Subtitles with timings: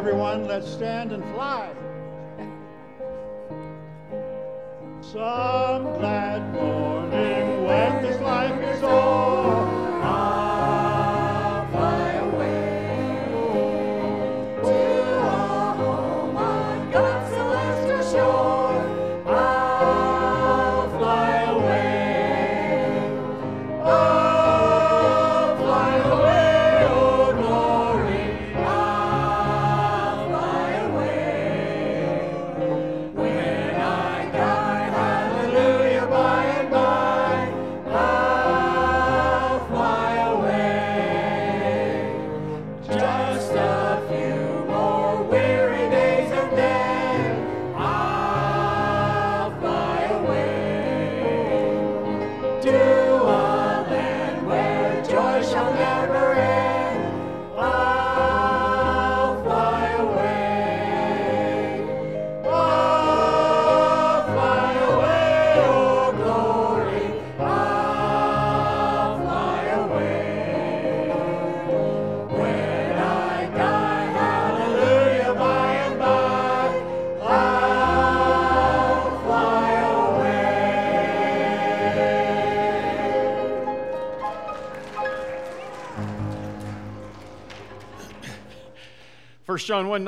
[0.00, 1.69] everyone, let's stand and fly.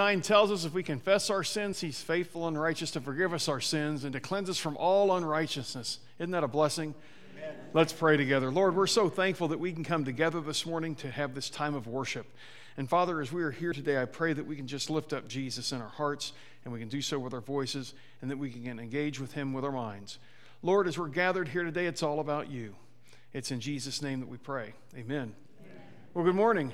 [0.03, 3.49] 9 tells us if we confess our sins, he's faithful and righteous to forgive us
[3.49, 6.01] our sins and to cleanse us from all unrighteousness.
[6.19, 6.97] Isn't that a blessing?
[7.73, 8.51] Let's pray together.
[8.51, 11.77] Lord, we're so thankful that we can come together this morning to have this time
[11.77, 12.27] of worship.
[12.77, 15.29] And Father, as we are here today, I pray that we can just lift up
[15.29, 16.33] Jesus in our hearts
[16.65, 19.53] and we can do so with our voices and that we can engage with him
[19.53, 20.19] with our minds.
[20.63, 22.75] Lord, as we're gathered here today, it's all about you.
[23.33, 24.73] It's in Jesus' name that we pray.
[24.97, 25.33] Amen.
[26.13, 26.73] Well, good morning.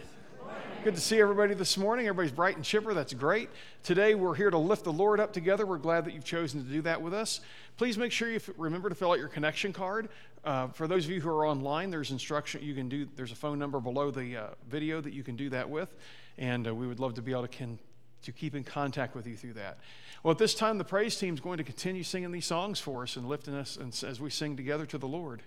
[0.84, 2.06] Good to see everybody this morning.
[2.06, 2.94] Everybody's bright and chipper.
[2.94, 3.50] That's great.
[3.82, 5.66] Today we're here to lift the Lord up together.
[5.66, 7.40] We're glad that you've chosen to do that with us.
[7.76, 10.08] Please make sure you f- remember to fill out your connection card.
[10.44, 13.08] Uh, for those of you who are online, there's instruction you can do.
[13.16, 15.96] There's a phone number below the uh, video that you can do that with,
[16.38, 17.80] and uh, we would love to be able to can,
[18.22, 19.78] to keep in contact with you through that.
[20.22, 23.02] Well, at this time, the praise team is going to continue singing these songs for
[23.02, 25.42] us and lifting us and, as we sing together to the Lord.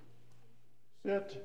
[1.06, 1.41] Sit.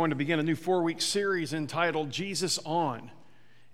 [0.00, 3.10] Going to begin a new four week series entitled Jesus On.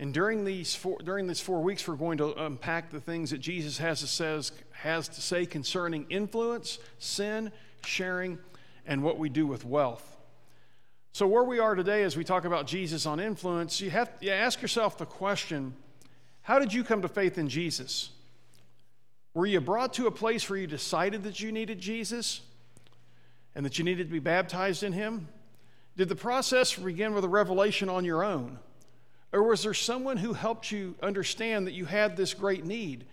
[0.01, 3.39] And during these, four, during these four weeks, we're going to unpack the things that
[3.39, 7.53] Jesus has to, says, has to say concerning influence, sin,
[7.85, 8.41] sharing,
[8.87, 10.17] and what we do with wealth.
[11.13, 14.33] So, where we are today as we talk about Jesus on influence, you have you
[14.33, 15.77] ask yourself the question
[16.43, 18.11] how did you come to faith in Jesus?
[19.33, 22.41] Were you brought to a place where you decided that you needed Jesus
[23.55, 25.29] and that you needed to be baptized in Him?
[25.97, 28.59] Did the process begin with a revelation on your own?
[29.33, 33.05] Or was there someone who helped you understand that you had this great need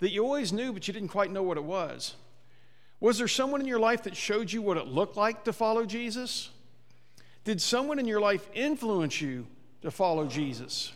[0.00, 2.16] that you always knew, but you didn't quite know what it was?
[3.00, 5.84] Was there someone in your life that showed you what it looked like to follow
[5.84, 6.50] Jesus?
[7.44, 9.46] Did someone in your life influence you
[9.82, 10.92] to follow Jesus?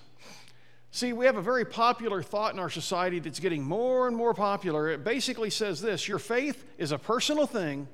[0.92, 4.34] See, we have a very popular thought in our society that's getting more and more
[4.34, 4.88] popular.
[4.88, 7.88] It basically says this your faith is a personal thing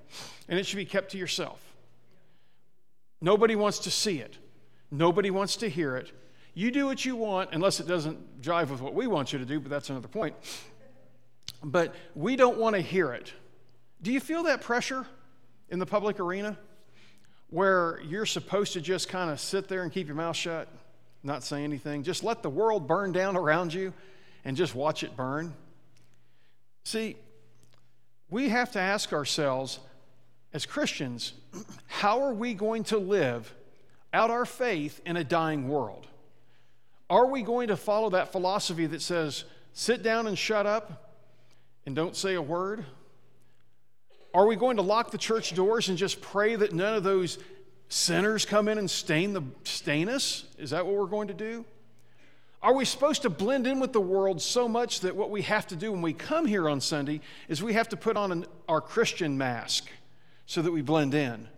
[0.49, 1.72] and it should be kept to yourself.
[3.23, 4.37] Nobody wants to see it,
[4.91, 6.13] nobody wants to hear it.
[6.55, 9.47] You do what you want, unless it doesn't jive with what we want you to
[9.47, 10.35] do, but that's another point.
[11.65, 13.33] But we don't want to hear it.
[14.03, 15.07] Do you feel that pressure
[15.71, 16.59] in the public arena
[17.49, 20.69] where you're supposed to just kind of sit there and keep your mouth shut,
[21.23, 22.03] not say anything?
[22.03, 23.95] Just let the world burn down around you
[24.45, 25.55] and just watch it burn?
[26.85, 27.17] See,
[28.29, 29.79] we have to ask ourselves
[30.53, 31.33] as Christians,
[31.87, 33.53] how are we going to live
[34.13, 36.07] out our faith in a dying world?
[37.09, 41.15] Are we going to follow that philosophy that says, sit down and shut up
[41.87, 42.85] and don't say a word?
[44.35, 47.39] Are we going to lock the church doors and just pray that none of those
[47.89, 50.45] sinners come in and stain, the, stain us?
[50.59, 51.65] Is that what we're going to do?
[52.63, 55.67] Are we supposed to blend in with the world so much that what we have
[55.69, 58.47] to do when we come here on Sunday is we have to put on an,
[58.69, 59.89] our Christian mask
[60.47, 61.49] so that we blend in?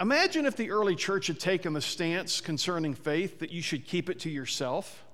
[0.00, 4.08] Imagine if the early church had taken the stance concerning faith that you should keep
[4.08, 5.04] it to yourself.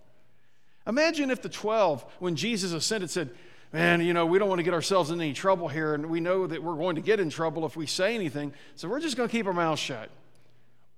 [0.86, 3.30] Imagine if the 12, when Jesus ascended, said,
[3.72, 6.20] Man, you know, we don't want to get ourselves in any trouble here, and we
[6.20, 9.16] know that we're going to get in trouble if we say anything, so we're just
[9.16, 10.10] going to keep our mouths shut.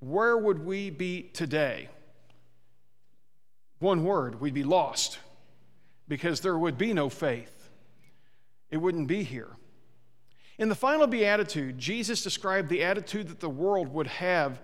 [0.01, 1.89] Where would we be today?
[3.79, 5.19] One word, we'd be lost
[6.07, 7.71] because there would be no faith.
[8.71, 9.49] It wouldn't be here.
[10.59, 14.59] In the final beatitude, Jesus described the attitude that the world would have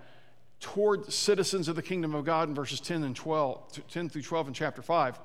[0.59, 4.47] toward citizens of the kingdom of God in verses 10 and 12, 10 through 12
[4.47, 5.19] in chapter 5.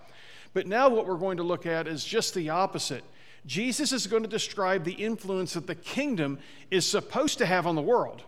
[0.52, 3.04] But now what we're going to look at is just the opposite.
[3.46, 6.38] Jesus is going to describe the influence that the kingdom
[6.70, 8.22] is supposed to have on the world.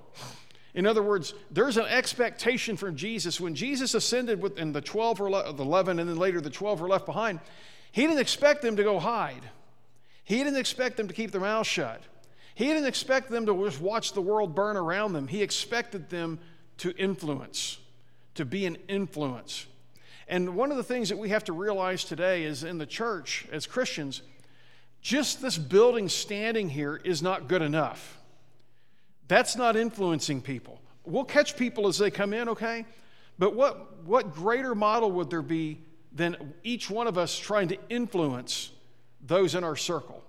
[0.73, 3.41] In other words, there's an expectation from Jesus.
[3.41, 6.49] When Jesus ascended with, and the 12 were le- the 11 and then later the
[6.49, 7.41] 12 were left behind,
[7.91, 9.43] he didn't expect them to go hide.
[10.23, 12.01] He didn't expect them to keep their mouths shut.
[12.61, 15.27] He didn't expect them to just watch the world burn around them.
[15.27, 16.39] He expected them
[16.77, 17.79] to influence,
[18.35, 19.65] to be an influence.
[20.29, 23.47] And one of the things that we have to realize today is in the church,
[23.51, 24.21] as Christians,
[25.01, 28.19] just this building standing here is not good enough.
[29.27, 30.83] That's not influencing people.
[31.07, 32.85] We'll catch people as they come in, okay?
[33.39, 35.81] But what, what greater model would there be
[36.13, 38.71] than each one of us trying to influence
[39.23, 40.23] those in our circle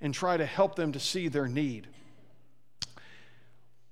[0.00, 1.86] and try to help them to see their need?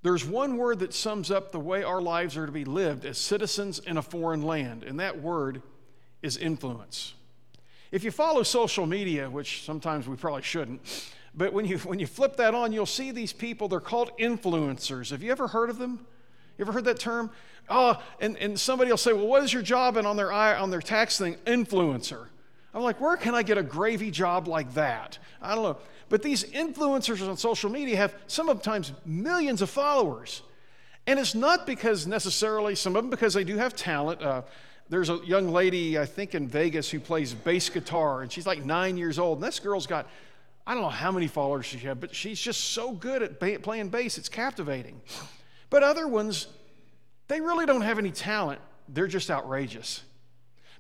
[0.03, 3.19] There's one word that sums up the way our lives are to be lived as
[3.19, 5.63] citizens in a foreign land, and that word
[6.23, 7.15] is influence.
[7.91, 10.81] If you follow social media, which sometimes we probably shouldn't,
[11.35, 15.11] but when you, when you flip that on, you'll see these people, they're called influencers.
[15.11, 16.07] Have you ever heard of them?
[16.57, 17.31] You ever heard that term?
[17.69, 19.97] Oh, and, and somebody will say, Well, what is your job?
[19.97, 22.27] And on their, on their tax thing, influencer.
[22.73, 25.19] I'm like, Where can I get a gravy job like that?
[25.43, 25.79] I don't know.
[26.09, 30.43] But these influencers on social media have sometimes millions of followers.
[31.07, 34.23] And it's not because necessarily, some of them because they do have talent.
[34.23, 34.43] Uh,
[34.89, 38.65] there's a young lady, I think in Vegas, who plays bass guitar, and she's like
[38.65, 39.39] nine years old.
[39.39, 40.09] And this girl's got,
[40.67, 43.59] I don't know how many followers she has, but she's just so good at ba-
[43.61, 45.01] playing bass, it's captivating.
[45.71, 46.47] But other ones,
[47.27, 50.03] they really don't have any talent, they're just outrageous.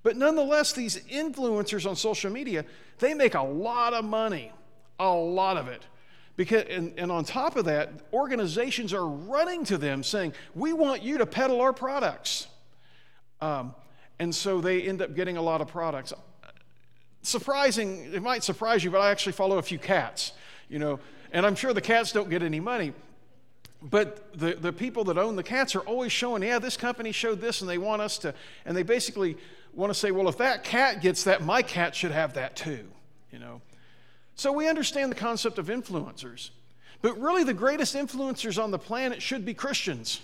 [0.04, 2.64] But nonetheless, these influencers on social media,
[2.99, 4.52] they make a lot of money
[4.99, 5.83] a lot of it.
[6.37, 11.03] Because, and, and on top of that, organizations are running to them saying, We want
[11.03, 12.47] you to peddle our products.
[13.41, 13.75] Um,
[14.19, 16.12] and so they end up getting a lot of products.
[17.23, 20.33] Surprising, it might surprise you, but I actually follow a few cats,
[20.69, 21.00] you know,
[21.33, 22.93] and I'm sure the cats don't get any money.
[23.83, 27.41] But the, the people that own the cats are always showing, yeah, this company showed
[27.41, 28.35] this and they want us to,
[28.65, 29.37] and they basically
[29.75, 32.87] want to say, well, if that cat gets that, my cat should have that too,
[33.31, 33.61] you know.
[34.37, 36.50] So we understand the concept of influencers.
[37.02, 40.21] But really, the greatest influencers on the planet should be Christians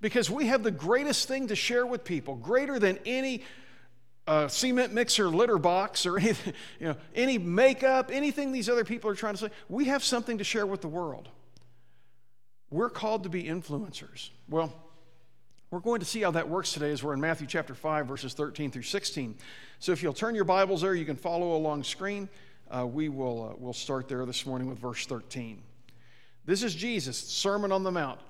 [0.00, 3.42] because we have the greatest thing to share with people, greater than any
[4.26, 9.10] uh, cement mixer litter box or anything, you know, any makeup, anything these other people
[9.10, 9.50] are trying to say.
[9.68, 11.28] We have something to share with the world.
[12.70, 14.30] We're called to be influencers.
[14.48, 14.74] Well,
[15.70, 18.32] we're going to see how that works today as we're in Matthew chapter 5, verses
[18.34, 19.36] 13 through 16.
[19.80, 22.28] So if you'll turn your Bibles there, you can follow along screen
[22.70, 25.62] uh, we will uh, we'll start there this morning with verse 13.
[26.44, 28.20] This is Jesus' Sermon on the Mount.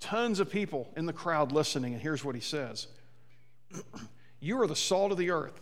[0.00, 2.86] Tons of people in the crowd listening, and here's what he says
[4.40, 5.60] You are the salt of the earth,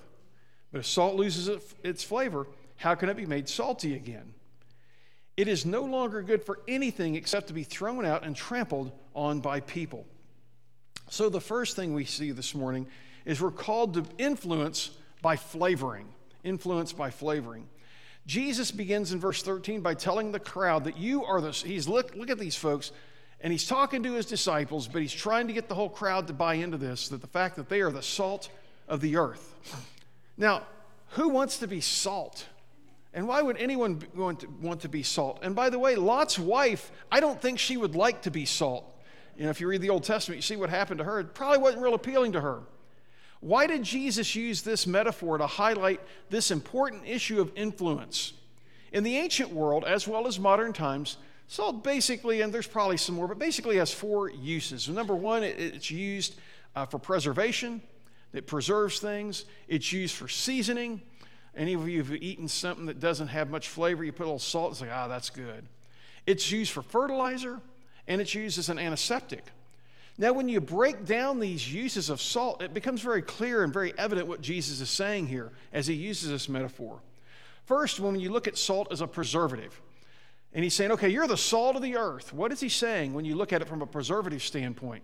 [0.72, 4.34] but if salt loses its flavor, how can it be made salty again?
[5.36, 9.40] It is no longer good for anything except to be thrown out and trampled on
[9.40, 10.06] by people.
[11.08, 12.86] So, the first thing we see this morning
[13.24, 14.90] is we're called to influence
[15.22, 16.08] by flavoring.
[16.42, 17.68] Influence by flavoring.
[18.26, 22.14] Jesus begins in verse 13 by telling the crowd that you are the, he's look,
[22.16, 22.90] look at these folks,
[23.40, 26.32] and he's talking to his disciples, but he's trying to get the whole crowd to
[26.32, 28.48] buy into this, that the fact that they are the salt
[28.88, 29.54] of the earth.
[30.36, 30.66] Now,
[31.10, 32.46] who wants to be salt?
[33.14, 35.38] And why would anyone want to, want to be salt?
[35.42, 38.92] And by the way, Lot's wife, I don't think she would like to be salt.
[39.36, 41.20] You know, if you read the Old Testament, you see what happened to her.
[41.20, 42.62] It probably wasn't real appealing to her.
[43.40, 48.32] Why did Jesus use this metaphor to highlight this important issue of influence?
[48.92, 51.18] In the ancient world, as well as modern times,
[51.48, 54.88] salt basically, and there's probably some more, but basically has four uses.
[54.88, 56.36] Number one, it's used
[56.74, 57.82] uh, for preservation,
[58.32, 61.02] it preserves things, it's used for seasoning.
[61.54, 64.38] Any of you who've eaten something that doesn't have much flavor, you put a little
[64.38, 65.66] salt, it's like, ah, that's good.
[66.26, 67.60] It's used for fertilizer,
[68.06, 69.44] and it's used as an antiseptic.
[70.18, 73.92] Now, when you break down these uses of salt, it becomes very clear and very
[73.98, 77.00] evident what Jesus is saying here as he uses this metaphor.
[77.66, 79.78] First, when you look at salt as a preservative,
[80.54, 82.32] and he's saying, okay, you're the salt of the earth.
[82.32, 85.02] What is he saying when you look at it from a preservative standpoint?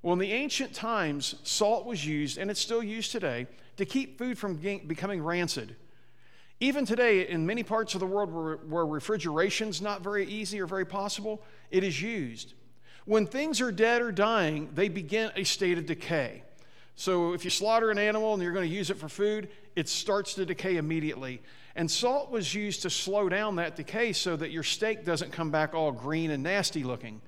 [0.00, 4.16] Well, in the ancient times, salt was used, and it's still used today, to keep
[4.16, 5.76] food from becoming rancid.
[6.60, 10.66] Even today, in many parts of the world where, where refrigeration's not very easy or
[10.66, 12.54] very possible, it is used.
[13.10, 16.44] When things are dead or dying, they begin a state of decay.
[16.94, 19.88] So if you slaughter an animal and you're going to use it for food, it
[19.88, 21.42] starts to decay immediately.
[21.74, 25.50] And salt was used to slow down that decay so that your steak doesn't come
[25.50, 27.20] back all green and nasty looking.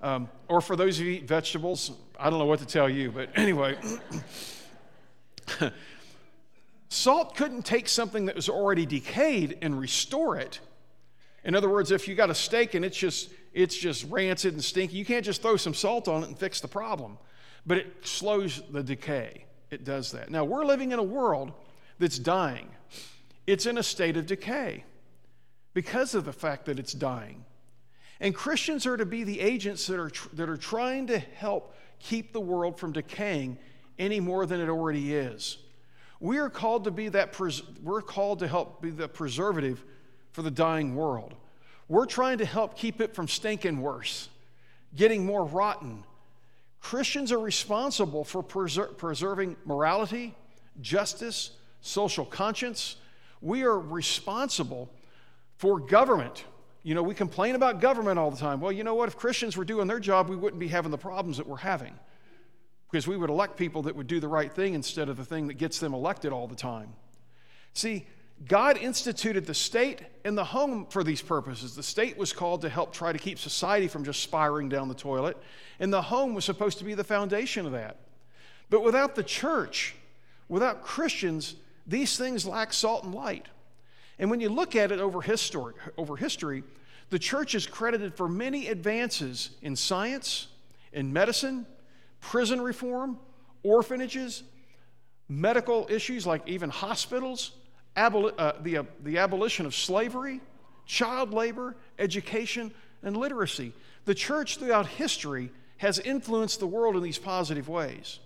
[0.00, 3.30] Um, or for those who eat vegetables, I don't know what to tell you, but
[3.36, 3.76] anyway.
[6.90, 10.60] salt couldn't take something that was already decayed and restore it.
[11.42, 14.62] In other words, if you got a steak and it's just it's just rancid and
[14.62, 14.96] stinky.
[14.96, 17.16] You can't just throw some salt on it and fix the problem.
[17.64, 19.46] But it slows the decay.
[19.70, 20.30] It does that.
[20.30, 21.52] Now, we're living in a world
[21.98, 22.68] that's dying,
[23.46, 24.84] it's in a state of decay
[25.72, 27.44] because of the fact that it's dying.
[28.20, 31.74] And Christians are to be the agents that are, tr- that are trying to help
[31.98, 33.58] keep the world from decaying
[33.98, 35.58] any more than it already is.
[36.20, 39.84] We are called to be that, pres- we're called to help be the preservative
[40.32, 41.34] for the dying world.
[41.88, 44.28] We're trying to help keep it from stinking worse,
[44.96, 46.04] getting more rotten.
[46.80, 50.34] Christians are responsible for preser- preserving morality,
[50.80, 52.96] justice, social conscience.
[53.40, 54.90] We are responsible
[55.56, 56.44] for government.
[56.82, 58.60] You know, we complain about government all the time.
[58.60, 59.08] Well, you know what?
[59.08, 61.94] If Christians were doing their job, we wouldn't be having the problems that we're having
[62.90, 65.48] because we would elect people that would do the right thing instead of the thing
[65.48, 66.92] that gets them elected all the time.
[67.72, 68.06] See,
[68.48, 71.74] God instituted the state and the home for these purposes.
[71.74, 74.94] The state was called to help try to keep society from just spiraling down the
[74.94, 75.36] toilet,
[75.80, 77.96] and the home was supposed to be the foundation of that.
[78.70, 79.94] But without the church,
[80.48, 81.54] without Christians,
[81.86, 83.46] these things lack salt and light.
[84.18, 86.64] And when you look at it over history, over history,
[87.10, 90.48] the church is credited for many advances in science,
[90.92, 91.66] in medicine,
[92.20, 93.18] prison reform,
[93.62, 94.42] orphanages,
[95.28, 97.52] medical issues like even hospitals,
[97.96, 100.40] aboli- uh, the, uh, the abolition of slavery,
[100.86, 103.72] child labor, education, and literacy.
[104.04, 108.18] The church throughout history has influenced the world in these positive ways.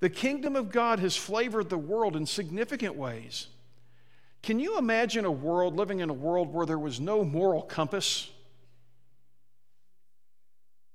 [0.00, 3.48] The kingdom of God has flavored the world in significant ways.
[4.42, 8.30] Can you imagine a world living in a world where there was no moral compass?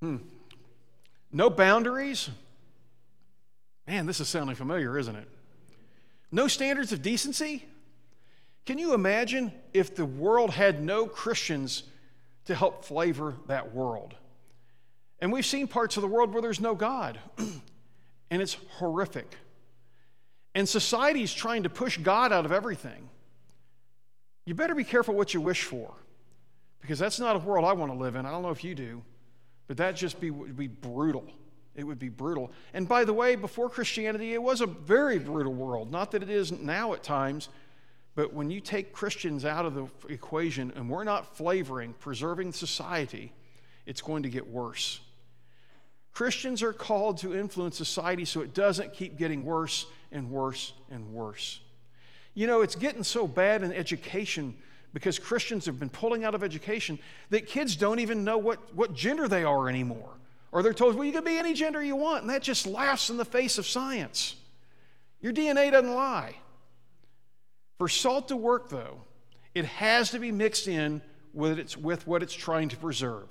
[0.02, 0.17] Hmm.
[1.32, 2.30] No boundaries?
[3.88, 5.28] Man, this is sounding familiar, isn't it?
[6.32, 7.65] No standards of decency?
[8.65, 11.84] Can you imagine if the world had no Christians
[12.46, 14.15] to help flavor that world?
[15.20, 19.36] And we've seen parts of the world where there's no God, and it's horrific.
[20.56, 23.10] And society's trying to push God out of everything.
[24.46, 25.94] You better be careful what you wish for,
[26.82, 28.26] because that's not a world I want to live in.
[28.26, 29.04] I don't know if you do,
[29.67, 31.26] but that just be, would be brutal.
[31.75, 32.51] It would be brutal.
[32.73, 35.91] And by the way, before Christianity, it was a very brutal world.
[35.91, 37.49] Not that it isn't now at times,
[38.13, 43.31] but when you take Christians out of the equation and we're not flavoring, preserving society,
[43.86, 44.99] it's going to get worse.
[46.13, 51.13] Christians are called to influence society so it doesn't keep getting worse and worse and
[51.13, 51.62] worse.
[52.34, 54.55] You know, it's getting so bad in education
[54.93, 58.93] because Christians have been pulling out of education that kids don't even know what, what
[58.93, 60.10] gender they are anymore.
[60.52, 63.10] Or they're told, well, you can be any gender you want, and that just laughs
[63.10, 64.36] in the face of science.
[65.22, 66.36] Your DNA doesn't lie.
[67.78, 69.02] For salt to work, though,
[69.56, 71.02] it has to be mixed in
[71.34, 73.26] with, its, with what it's trying to preserve.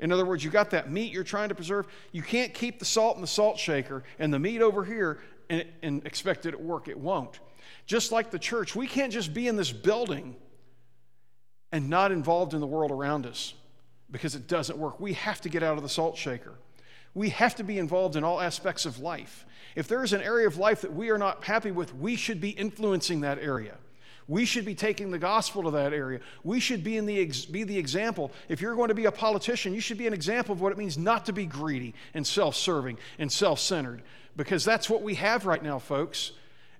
[0.00, 1.86] In other words, you got that meat you're trying to preserve.
[2.12, 5.64] You can't keep the salt in the salt shaker and the meat over here and,
[5.82, 6.88] and expect it to work.
[6.88, 7.40] It won't.
[7.86, 10.36] Just like the church, we can't just be in this building
[11.72, 13.54] and not involved in the world around us
[14.10, 15.00] because it doesn't work.
[15.00, 16.54] We have to get out of the salt shaker.
[17.14, 19.44] We have to be involved in all aspects of life.
[19.74, 22.40] If there is an area of life that we are not happy with, we should
[22.40, 23.76] be influencing that area.
[24.28, 26.20] We should be taking the gospel to that area.
[26.44, 28.30] We should be, in the ex- be the example.
[28.48, 30.76] If you're going to be a politician, you should be an example of what it
[30.76, 34.02] means not to be greedy and self serving and self centered,
[34.36, 36.32] because that's what we have right now, folks.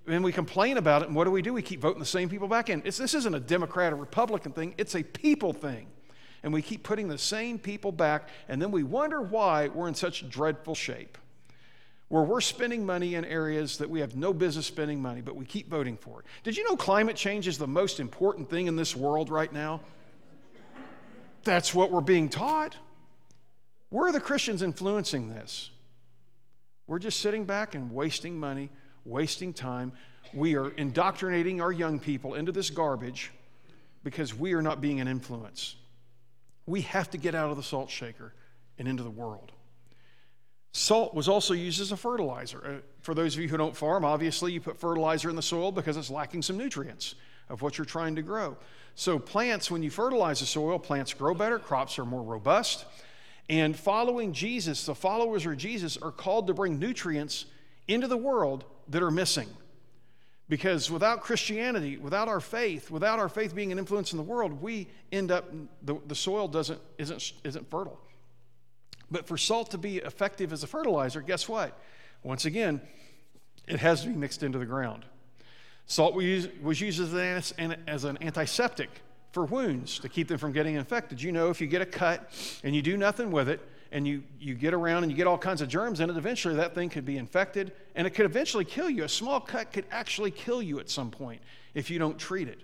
[0.06, 1.54] And we complain about it, and what do we do?
[1.54, 2.82] We keep voting the same people back in.
[2.84, 5.86] It's, this isn't a Democrat or Republican thing, it's a people thing.
[6.42, 9.94] And we keep putting the same people back, and then we wonder why we're in
[9.94, 11.18] such dreadful shape
[12.08, 15.44] where we're spending money in areas that we have no business spending money, but we
[15.44, 16.26] keep voting for it.
[16.42, 19.80] Did you know climate change is the most important thing in this world right now?
[21.44, 22.76] That's what we're being taught.
[23.90, 25.70] Where are the Christians influencing this?
[26.86, 28.70] We're just sitting back and wasting money,
[29.04, 29.92] wasting time.
[30.32, 33.30] We are indoctrinating our young people into this garbage
[34.02, 35.76] because we are not being an influence.
[36.68, 38.34] We have to get out of the salt shaker
[38.78, 39.52] and into the world.
[40.72, 42.64] Salt was also used as a fertilizer.
[42.64, 45.72] Uh, for those of you who don't farm, obviously you put fertilizer in the soil
[45.72, 47.14] because it's lacking some nutrients
[47.48, 48.56] of what you're trying to grow.
[48.94, 52.84] So, plants, when you fertilize the soil, plants grow better, crops are more robust.
[53.48, 57.46] And following Jesus, the followers of Jesus are called to bring nutrients
[57.86, 59.48] into the world that are missing.
[60.48, 64.62] Because without Christianity, without our faith, without our faith being an influence in the world,
[64.62, 68.00] we end up, the, the soil doesn't, isn't, isn't fertile.
[69.10, 71.78] But for salt to be effective as a fertilizer, guess what?
[72.22, 72.80] Once again,
[73.66, 75.04] it has to be mixed into the ground.
[75.86, 78.90] Salt was used as an, as an antiseptic
[79.32, 81.22] for wounds to keep them from getting infected.
[81.22, 82.30] You know, if you get a cut
[82.64, 85.38] and you do nothing with it, and you, you get around and you get all
[85.38, 88.64] kinds of germs in it, eventually that thing could be infected and it could eventually
[88.64, 89.04] kill you.
[89.04, 91.40] A small cut could actually kill you at some point
[91.74, 92.62] if you don't treat it.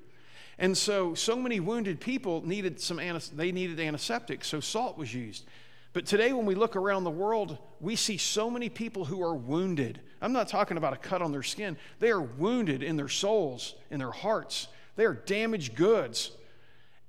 [0.59, 3.01] And so, so many wounded people needed some,
[3.35, 5.45] they needed antiseptics, so salt was used.
[5.93, 9.35] But today, when we look around the world, we see so many people who are
[9.35, 10.01] wounded.
[10.21, 13.75] I'm not talking about a cut on their skin, they are wounded in their souls,
[13.91, 14.69] in their hearts.
[14.97, 16.31] They are damaged goods.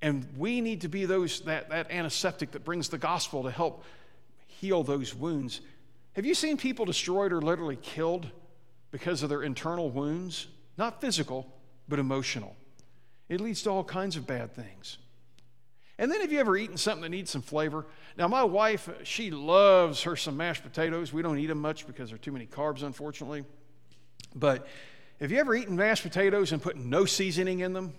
[0.01, 3.83] And we need to be those, that, that antiseptic that brings the gospel to help
[4.59, 5.61] heal those wounds.
[6.13, 8.29] Have you seen people destroyed or literally killed
[8.91, 10.47] because of their internal wounds?
[10.77, 11.51] Not physical,
[11.87, 12.55] but emotional.
[13.27, 14.97] It leads to all kinds of bad things.
[15.97, 17.85] And then have you ever eaten something that needs some flavor?
[18.17, 21.13] Now, my wife, she loves her some mashed potatoes.
[21.13, 23.45] We don't eat them much because there are too many carbs, unfortunately.
[24.35, 24.67] But
[25.21, 27.93] have you ever eaten mashed potatoes and put no seasoning in them?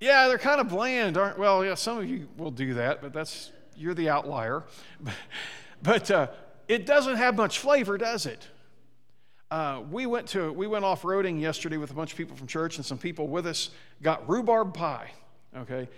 [0.00, 1.38] Yeah, they're kind of bland, aren't?
[1.38, 4.64] Well, yeah, some of you will do that, but that's you're the outlier.
[5.82, 6.28] but uh,
[6.68, 8.48] it doesn't have much flavor, does it?
[9.50, 12.46] Uh, we went to we went off roading yesterday with a bunch of people from
[12.46, 13.70] church, and some people with us
[14.02, 15.10] got rhubarb pie.
[15.56, 15.88] Okay,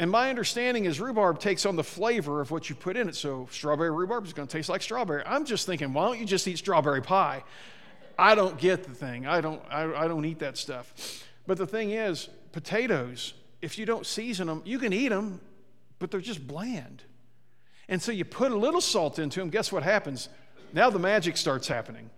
[0.00, 3.16] and my understanding is rhubarb takes on the flavor of what you put in it.
[3.16, 5.22] So strawberry rhubarb is going to taste like strawberry.
[5.26, 7.42] I'm just thinking, why don't you just eat strawberry pie?
[8.16, 9.26] I don't get the thing.
[9.26, 11.24] I don't, I, I don't eat that stuff.
[11.46, 15.40] But the thing is, potatoes, if you don't season them, you can eat them,
[15.98, 17.02] but they're just bland.
[17.88, 20.28] And so you put a little salt into them, guess what happens?
[20.72, 22.10] Now the magic starts happening.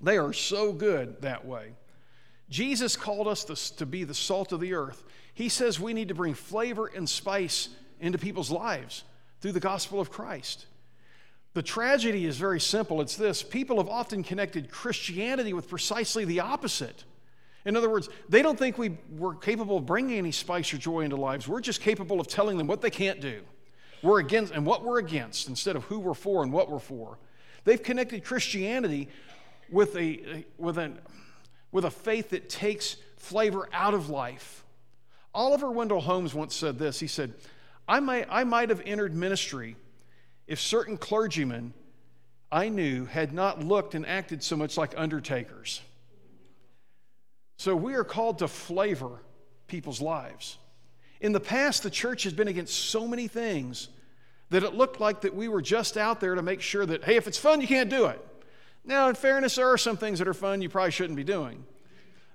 [0.00, 1.72] They are so good that way.
[2.50, 5.02] Jesus called us to, to be the salt of the earth.
[5.32, 9.04] He says we need to bring flavor and spice into people's lives
[9.40, 10.66] through the gospel of Christ.
[11.54, 16.40] The tragedy is very simple it's this people have often connected Christianity with precisely the
[16.40, 17.04] opposite.
[17.64, 21.00] In other words, they don't think we, we're capable of bringing any spice or joy
[21.00, 21.48] into lives.
[21.48, 23.42] We're just capable of telling them what they can't do.
[24.02, 27.18] We're against and what we're against instead of who we're for and what we're for.
[27.64, 29.08] They've connected Christianity
[29.70, 30.92] with a, with a,
[31.72, 34.64] with a faith that takes flavor out of life
[35.34, 37.00] Oliver Wendell Holmes once said this.
[37.00, 37.34] He said,
[37.88, 39.76] I might, I might have entered ministry
[40.46, 41.74] if certain clergymen
[42.52, 45.80] I knew had not looked and acted so much like undertakers.
[47.56, 49.20] So we are called to flavor
[49.66, 50.58] people's lives.
[51.20, 53.88] In the past, the church has been against so many things
[54.50, 57.16] that it looked like that we were just out there to make sure that, hey,
[57.16, 58.24] if it's fun, you can't do it.
[58.84, 61.64] Now, in fairness, there are some things that are fun you probably shouldn't be doing.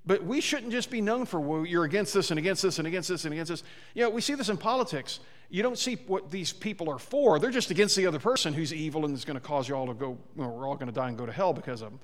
[0.06, 2.88] But we shouldn't just be known for, well, you're against this and against this and
[2.88, 3.64] against this and against this.
[3.94, 5.20] You know, we see this in politics.
[5.52, 7.38] You don't see what these people are for.
[7.38, 9.88] They're just against the other person who's evil and is going to cause you all
[9.88, 12.00] to go, well, we're all going to die and go to hell because of them.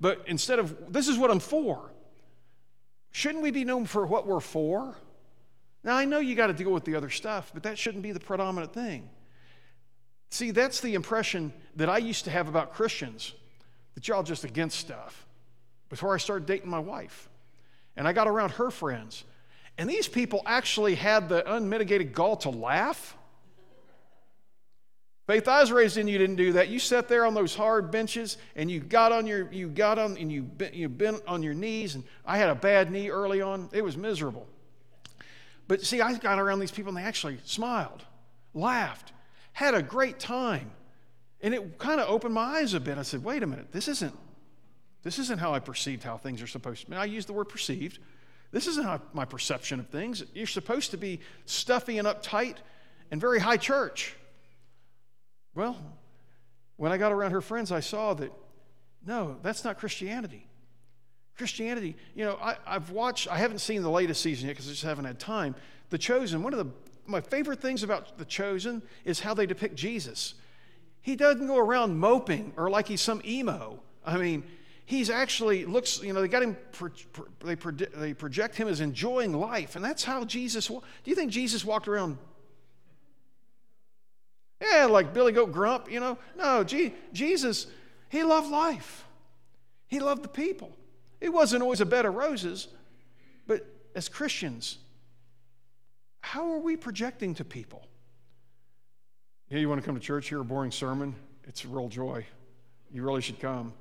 [0.00, 1.90] But instead of, this is what I'm for,
[3.10, 4.96] shouldn't we be known for what we're for?
[5.82, 8.12] Now, I know you got to deal with the other stuff, but that shouldn't be
[8.12, 9.08] the predominant thing.
[10.30, 13.34] See, that's the impression that I used to have about Christians,
[13.94, 15.26] that y'all just against stuff
[15.88, 17.28] before I started dating my wife
[17.96, 19.24] and I got around her friends.
[19.76, 23.16] And these people actually had the unmitigated gall to laugh.
[25.30, 26.70] Faith, I was raised in you didn't do that.
[26.70, 30.16] You sat there on those hard benches and you got on your you got on
[30.16, 33.40] and you bent, you bent on your knees and I had a bad knee early
[33.40, 33.68] on.
[33.70, 34.48] It was miserable.
[35.68, 38.04] But see, I got around these people and they actually smiled,
[38.54, 39.12] laughed,
[39.52, 40.72] had a great time.
[41.40, 42.98] And it kind of opened my eyes a bit.
[42.98, 44.18] I said, wait a minute, this isn't
[45.04, 46.96] this isn't how I perceived how things are supposed to be.
[46.96, 48.00] I use the word perceived.
[48.50, 50.24] This isn't how my perception of things.
[50.34, 52.56] You're supposed to be stuffy and uptight
[53.12, 54.16] and very high church.
[55.54, 55.76] Well,
[56.76, 58.32] when I got around her friends, I saw that
[59.06, 60.46] no, that's not Christianity.
[61.36, 64.72] Christianity, you know, I, have watched, I haven't seen the latest season yet because I
[64.72, 65.54] just haven't had time.
[65.88, 66.70] The Chosen, one of the,
[67.06, 70.34] my favorite things about The Chosen is how they depict Jesus.
[71.00, 73.80] he doesn't go around moping or like he's some emo.
[74.04, 74.44] I mean,
[74.84, 76.58] he's actually looks, you know, they got him,
[77.42, 79.76] they, they project him as enjoying life.
[79.76, 82.18] And that's how Jesus, do you think Jesus walked around?
[84.60, 86.18] Yeah, like Billy Goat Grump, you know?
[86.36, 87.66] No, Jesus,
[88.08, 89.06] he loved life.
[89.86, 90.76] He loved the people.
[91.20, 92.68] It wasn't always a bed of roses,
[93.46, 94.78] but as Christians,
[96.20, 97.86] how are we projecting to people?
[99.48, 101.14] Yeah, you want to come to church, hear a boring sermon?
[101.44, 102.24] It's a real joy.
[102.92, 103.72] You really should come.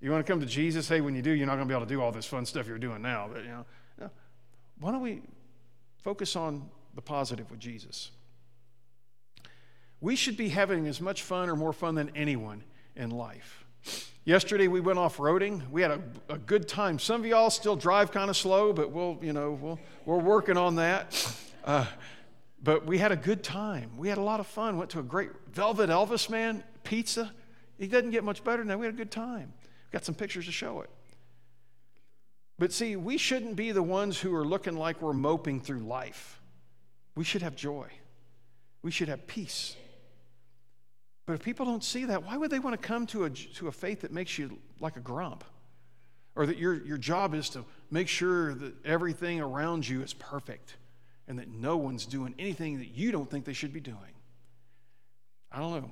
[0.00, 0.88] You want to come to Jesus?
[0.88, 2.46] Hey, when you do, you're not going to be able to do all this fun
[2.46, 3.28] stuff you're doing now.
[3.32, 4.10] But, you know,
[4.80, 5.22] why don't we
[6.02, 8.10] focus on the positive with Jesus?
[10.00, 12.62] We should be having as much fun or more fun than anyone
[12.94, 13.64] in life.
[14.24, 15.68] Yesterday we went off roading.
[15.70, 16.98] We had a, a good time.
[16.98, 20.56] Some of y'all still drive kind of slow, but we'll, you know, we'll, we're working
[20.56, 21.36] on that.
[21.64, 21.86] Uh,
[22.62, 23.90] but we had a good time.
[23.96, 24.76] We had a lot of fun.
[24.76, 27.32] Went to a great Velvet Elvis man pizza.
[27.78, 28.78] It doesn't get much better than that.
[28.78, 29.52] We had a good time.
[29.92, 30.90] Got some pictures to show it.
[32.58, 36.40] But see, we shouldn't be the ones who are looking like we're moping through life.
[37.14, 37.86] We should have joy.
[38.82, 39.76] We should have peace.
[41.28, 43.68] But if people don't see that, why would they want to come to a, to
[43.68, 45.44] a faith that makes you like a grump?
[46.34, 50.76] Or that your, your job is to make sure that everything around you is perfect
[51.26, 54.14] and that no one's doing anything that you don't think they should be doing?
[55.52, 55.90] I don't know.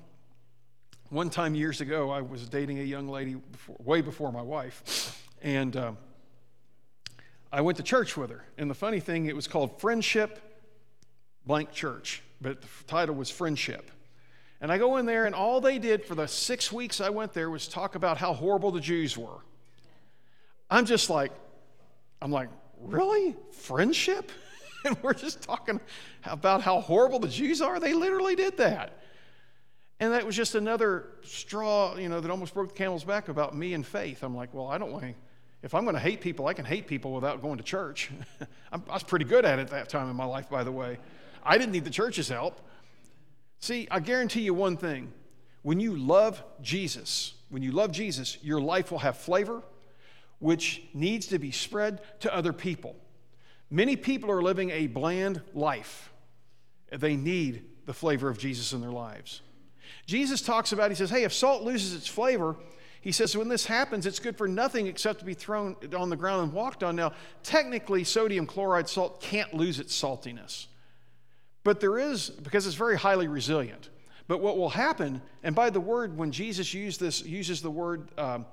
[1.10, 5.22] One time years ago, I was dating a young lady before, way before my wife,
[5.42, 5.92] and uh,
[7.52, 8.42] I went to church with her.
[8.56, 10.40] And the funny thing, it was called Friendship
[11.44, 13.90] Blank Church, but the title was Friendship.
[14.60, 17.34] And I go in there, and all they did for the six weeks I went
[17.34, 19.38] there was talk about how horrible the Jews were.
[20.70, 21.32] I'm just like,
[22.22, 22.48] I'm like,
[22.80, 23.36] really?
[23.52, 24.32] Friendship?
[24.84, 25.80] and we're just talking
[26.24, 27.78] about how horrible the Jews are?
[27.78, 29.02] They literally did that.
[29.98, 33.56] And that was just another straw, you know, that almost broke the camel's back about
[33.56, 34.22] me and faith.
[34.22, 35.14] I'm like, well, I don't want to,
[35.62, 38.10] if I'm going to hate people, I can hate people without going to church.
[38.72, 40.98] I was pretty good at it that time in my life, by the way.
[41.42, 42.60] I didn't need the church's help.
[43.66, 45.12] See, I guarantee you one thing
[45.62, 49.60] when you love Jesus, when you love Jesus, your life will have flavor,
[50.38, 52.94] which needs to be spread to other people.
[53.68, 56.12] Many people are living a bland life.
[56.92, 59.40] They need the flavor of Jesus in their lives.
[60.06, 62.54] Jesus talks about, he says, hey, if salt loses its flavor,
[63.00, 66.14] he says, when this happens, it's good for nothing except to be thrown on the
[66.14, 66.94] ground and walked on.
[66.94, 70.68] Now, technically, sodium chloride salt can't lose its saltiness.
[71.66, 73.88] But there is, because it's very highly resilient.
[74.28, 78.08] But what will happen, and by the word, when Jesus used this, uses the word,
[78.16, 78.46] um,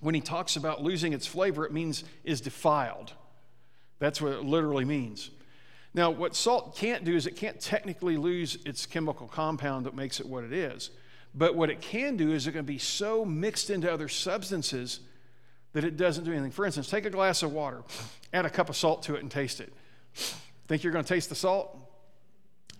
[0.00, 3.12] when he talks about losing its flavor, it means is defiled.
[3.98, 5.32] That's what it literally means.
[5.92, 10.18] Now, what salt can't do is it can't technically lose its chemical compound that makes
[10.18, 10.88] it what it is.
[11.34, 15.00] But what it can do is it can be so mixed into other substances
[15.74, 16.52] that it doesn't do anything.
[16.52, 17.82] For instance, take a glass of water,
[18.32, 19.74] add a cup of salt to it, and taste it.
[20.68, 21.83] Think you're going to taste the salt?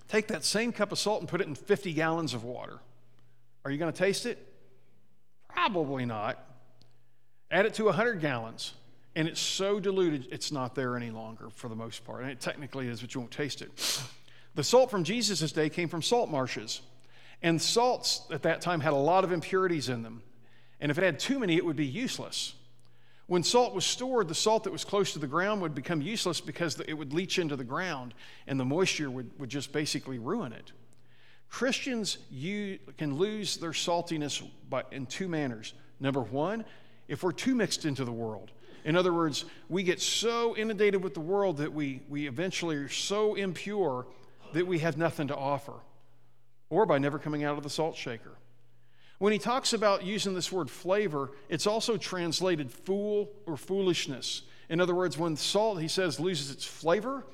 [0.09, 2.79] Take that same cup of salt and put it in 50 gallons of water.
[3.65, 4.39] Are you going to taste it?
[5.49, 6.39] Probably not.
[7.51, 8.75] Add it to 100 gallons
[9.17, 12.23] and it's so diluted it's not there any longer for the most part.
[12.23, 13.71] And it technically is, but you won't taste it.
[14.57, 16.81] The salt from Jesus' day came from salt marshes.
[17.43, 20.23] And salts at that time had a lot of impurities in them.
[20.81, 22.55] And if it had too many, it would be useless.
[23.27, 26.41] When salt was stored, the salt that was close to the ground would become useless
[26.41, 28.13] because it would leach into the ground
[28.47, 30.73] and the moisture would, would just basically ruin it.
[31.49, 35.73] Christians you, can lose their saltiness by, in two manners.
[36.01, 36.65] Number one,
[37.09, 38.51] if we're too mixed into the world.
[38.85, 42.89] In other words, we get so inundated with the world that we, we eventually are
[42.89, 44.07] so impure
[44.53, 45.73] that we have nothing to offer,
[46.69, 48.33] or by never coming out of the salt shaker.
[49.19, 54.43] When he talks about using this word flavor, it's also translated fool or foolishness.
[54.69, 57.25] In other words, when salt, he says, loses its flavor,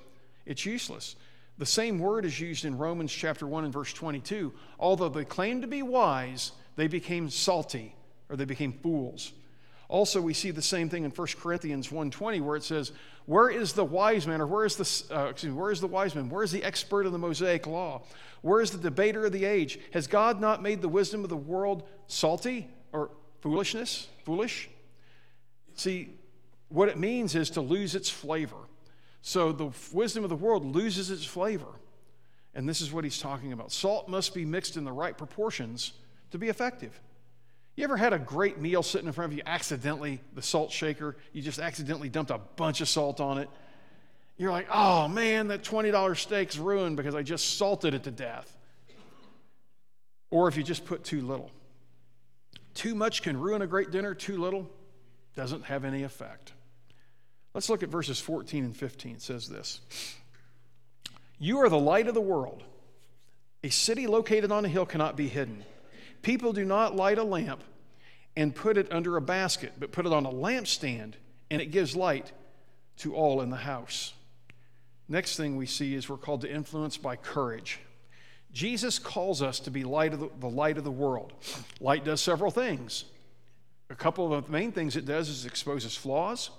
[0.45, 1.17] it's useless.
[1.59, 4.53] The same word is used in Romans chapter 1 and verse 22.
[4.79, 7.95] Although they claimed to be wise, they became salty
[8.29, 9.33] or they became fools.
[9.91, 12.93] Also, we see the same thing in 1 Corinthians 1.20 where it says,
[13.27, 15.89] where is the wise man, or where is the, uh, excuse me, where is the
[15.89, 16.31] wise man?
[16.31, 18.03] Where is the expert of the Mosaic law?
[18.41, 19.81] Where is the debater of the age?
[19.93, 24.71] Has God not made the wisdom of the world salty or foolishness, foolish?
[25.75, 26.11] See,
[26.69, 28.69] what it means is to lose its flavor.
[29.23, 31.81] So the wisdom of the world loses its flavor.
[32.55, 33.73] And this is what he's talking about.
[33.73, 35.95] Salt must be mixed in the right proportions
[36.31, 37.01] to be effective.
[37.81, 41.17] You ever had a great meal sitting in front of you, accidentally, the salt shaker,
[41.33, 43.49] you just accidentally dumped a bunch of salt on it?
[44.37, 48.55] You're like, oh man, that $20 steak's ruined because I just salted it to death.
[50.31, 51.51] or if you just put too little.
[52.75, 54.69] Too much can ruin a great dinner, too little
[55.35, 56.53] doesn't have any effect.
[57.55, 59.15] Let's look at verses 14 and 15.
[59.15, 59.81] It says this
[61.39, 62.63] You are the light of the world.
[63.65, 65.65] A city located on a hill cannot be hidden.
[66.23, 67.63] People do not light a lamp
[68.37, 71.15] and put it under a basket, but put it on a lampstand,
[71.51, 72.33] and it gives light
[72.99, 74.15] to all in the house.
[75.09, 77.81] Next thing we see is we're called to influence by courage.
[78.53, 81.33] Jesus calls us to be light of the, the light of the world.
[81.81, 83.05] Light does several things.
[83.91, 86.51] A couple of the main things it does is it exposes flaws.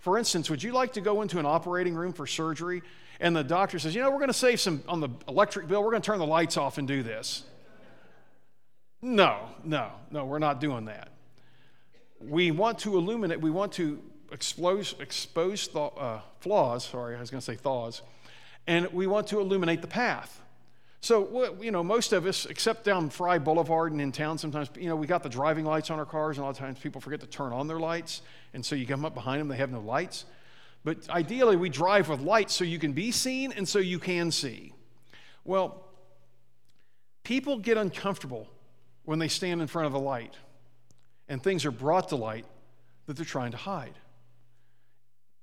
[0.00, 2.82] For instance, would you like to go into an operating room for surgery
[3.20, 5.82] and the doctor says, you know, we're going to save some on the electric bill,
[5.82, 7.44] we're going to turn the lights off and do this?
[9.04, 11.10] No, no, no, we're not doing that.
[12.20, 14.00] We want to illuminate, we want to
[14.32, 18.00] expose, expose uh, flaws, sorry, I was going to say thaws,
[18.66, 20.40] and we want to illuminate the path.
[21.02, 24.88] So, you know, most of us, except down Fry Boulevard and in town, sometimes, you
[24.88, 27.02] know, we got the driving lights on our cars, and a lot of times people
[27.02, 28.22] forget to turn on their lights.
[28.54, 30.24] And so you come up behind them, they have no lights.
[30.82, 34.30] But ideally, we drive with lights so you can be seen and so you can
[34.30, 34.72] see.
[35.44, 35.84] Well,
[37.22, 38.48] people get uncomfortable
[39.04, 40.34] when they stand in front of a light
[41.28, 42.46] and things are brought to light
[43.06, 43.94] that they're trying to hide.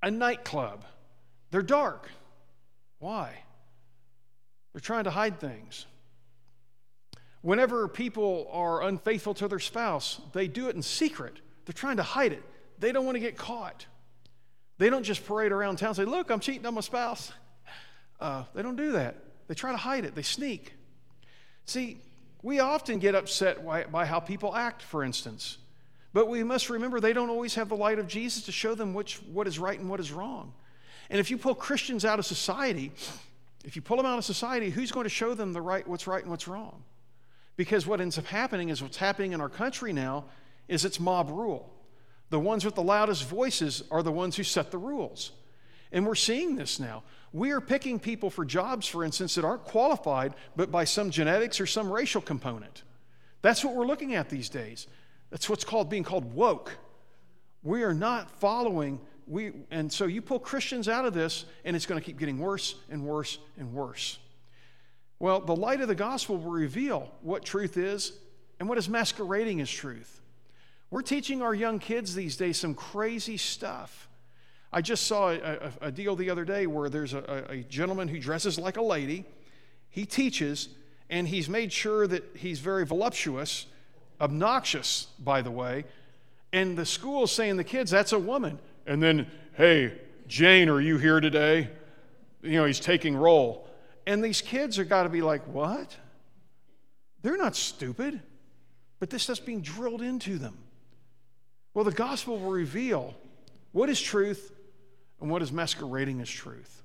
[0.04, 0.84] A nightclub,
[1.52, 2.10] they're dark.
[3.00, 3.34] Why?
[4.74, 5.86] They're trying to hide things.
[7.42, 11.40] Whenever people are unfaithful to their spouse, they do it in secret.
[11.66, 12.44] They're trying to hide it.
[12.80, 13.86] They don't want to get caught.
[14.78, 17.32] They don't just parade around town and say, Look, I'm cheating on my spouse.
[18.20, 19.16] Uh, they don't do that.
[19.48, 20.74] They try to hide it, they sneak.
[21.66, 22.00] See,
[22.44, 25.58] we often get upset by how people act, for instance.
[26.14, 28.94] But we must remember they don't always have the light of Jesus to show them
[28.94, 30.54] which, what is right and what is wrong.
[31.10, 32.92] And if you pull Christians out of society,
[33.64, 36.08] if you pull them out of society, who's going to show them the right, what's
[36.08, 36.84] right and what's wrong?
[37.58, 40.26] Because what ends up happening is what's happening in our country now
[40.68, 41.72] is it's mob rule.
[42.30, 45.32] The ones with the loudest voices are the ones who set the rules.
[45.92, 47.04] And we're seeing this now.
[47.34, 51.62] We are picking people for jobs, for instance, that aren't qualified, but by some genetics
[51.62, 52.84] or some racial component.
[53.42, 54.88] That's what we're looking at these days.
[55.30, 56.78] That's what's called being called woke.
[57.64, 61.86] We are not following we, and so you pull Christians out of this, and it's
[61.86, 64.20] going to keep getting worse and worse and worse.
[65.20, 68.14] Well, the light of the gospel will reveal what truth is
[68.60, 70.22] and what is masquerading as truth.
[70.90, 74.10] We're teaching our young kids these days some crazy stuff.
[74.74, 78.20] I just saw a, a, deal the other day where there's a, a gentleman who
[78.20, 79.26] dresses like a lady.
[79.90, 80.70] He teaches,
[81.10, 83.66] and he's made sure that he's very voluptuous,
[84.22, 85.84] obnoxious, by the way.
[86.54, 89.94] And the school's saying the kids, that's a woman and then, hey,
[90.28, 91.70] Jane, are you here today?
[92.42, 93.68] You know, he's taking roll.
[94.08, 95.96] And these kids are got to be like, what?
[97.22, 98.20] They're not stupid,
[99.00, 100.58] but this stuff's being drilled into them.
[101.74, 103.16] Well, the gospel will reveal
[103.72, 104.52] what is truth
[105.22, 106.82] and what is masquerading as truth.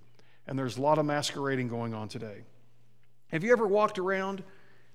[0.46, 2.44] And there's a lot of masquerading going on today.
[3.32, 4.44] Have you ever walked around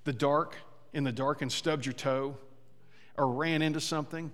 [0.04, 0.56] the dark,
[0.92, 2.36] in the dark, and stubbed your toe
[3.18, 4.32] or ran into something?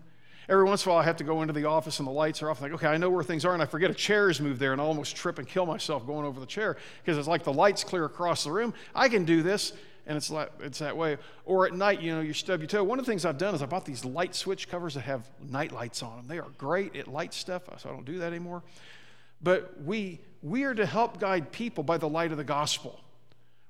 [0.48, 2.42] Every once in a while, I have to go into the office and the lights
[2.42, 2.62] are off.
[2.62, 4.60] I'm like, okay, I know where things are, and I forget a chair is moved
[4.60, 7.44] there, and I almost trip and kill myself going over the chair because it's like
[7.44, 8.72] the lights clear across the room.
[8.94, 9.74] I can do this,
[10.06, 11.18] and it's like it's that way.
[11.44, 12.82] Or at night, you know, you stub your toe.
[12.82, 15.28] One of the things I've done is I bought these light switch covers that have
[15.50, 16.26] night lights on them.
[16.28, 16.94] They are great.
[16.94, 18.62] It lights stuff, so I don't do that anymore.
[19.40, 23.00] But we we are to help guide people by the light of the gospel.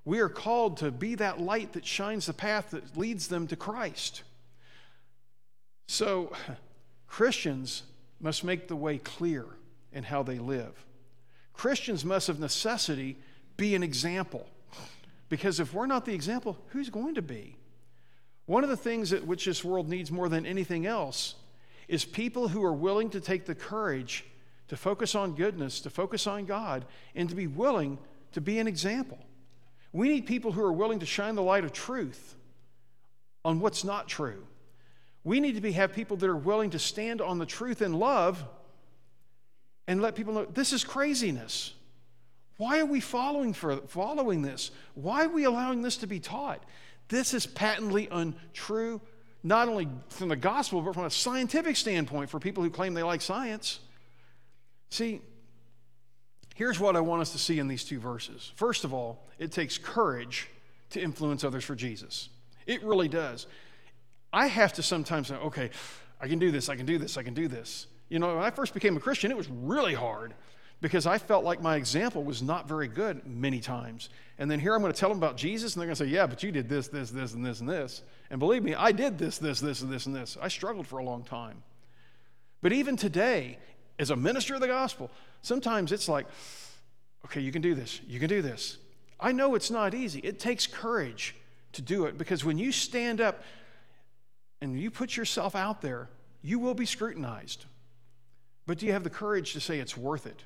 [0.05, 3.57] We are called to be that light that shines the path that leads them to
[3.57, 4.23] Christ.
[5.87, 6.33] So
[7.07, 7.83] Christians
[8.21, 9.47] must make the way clear
[9.93, 10.73] in how they live.
[11.53, 13.17] Christians must, of necessity,
[13.57, 14.47] be an example.
[15.29, 17.57] Because if we're not the example, who's going to be?
[18.47, 21.35] One of the things that which this world needs more than anything else
[21.87, 24.25] is people who are willing to take the courage
[24.69, 27.99] to focus on goodness, to focus on God, and to be willing
[28.33, 29.19] to be an example.
[29.93, 32.37] We need people who are willing to shine the light of truth
[33.45, 34.47] on what's not true.
[35.25, 37.93] We need to be, have people that are willing to stand on the truth in
[37.93, 38.45] love
[39.87, 41.73] and let people know this is craziness.
[42.59, 44.71] Why are we following, for, following this?
[44.95, 46.63] Why are we allowing this to be taught?
[47.09, 49.01] This is patently untrue,
[49.43, 53.03] not only from the gospel, but from a scientific standpoint for people who claim they
[53.03, 53.81] like science.
[54.91, 55.21] See,
[56.55, 58.53] here's what I want us to see in these two verses.
[58.57, 60.49] First of all, it takes courage
[60.91, 62.29] to influence others for Jesus.
[62.67, 63.47] It really does.
[64.33, 65.71] I have to sometimes say, okay,
[66.21, 67.87] I can do this, I can do this, I can do this.
[68.09, 70.35] You know, when I first became a Christian, it was really hard
[70.81, 74.09] because I felt like my example was not very good many times.
[74.39, 76.11] And then here I'm going to tell them about Jesus, and they're going to say,
[76.11, 78.03] Yeah, but you did this, this, this, and this, and this.
[78.31, 80.37] And believe me, I did this, this, this, and this, and this.
[80.41, 81.63] I struggled for a long time.
[82.61, 83.59] But even today,
[83.99, 85.11] as a minister of the gospel,
[85.43, 86.27] sometimes it's like,
[87.25, 88.79] Okay, you can do this, you can do this.
[89.21, 90.21] I know it's not easy.
[90.21, 91.35] It takes courage
[91.73, 93.43] to do it because when you stand up
[94.61, 96.09] and you put yourself out there,
[96.41, 97.65] you will be scrutinized.
[98.67, 100.43] But do you have the courage to say it's worth it?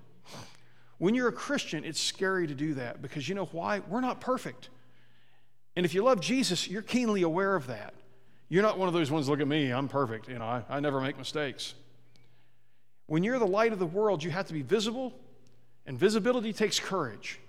[0.99, 3.81] When you're a Christian, it's scary to do that because you know why?
[3.81, 4.71] We're not perfect.
[5.77, 7.95] And if you love Jesus, you're keenly aware of that.
[8.49, 10.29] You're not one of those ones, look at me, I'm perfect.
[10.29, 11.75] You know, I, I never make mistakes.
[13.07, 15.13] When you're the light of the world, you have to be visible,
[15.87, 17.41] and visibility takes courage.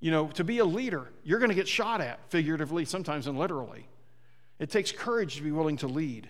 [0.00, 3.38] You know, to be a leader, you're going to get shot at, figuratively, sometimes and
[3.38, 3.86] literally.
[4.58, 6.28] It takes courage to be willing to lead.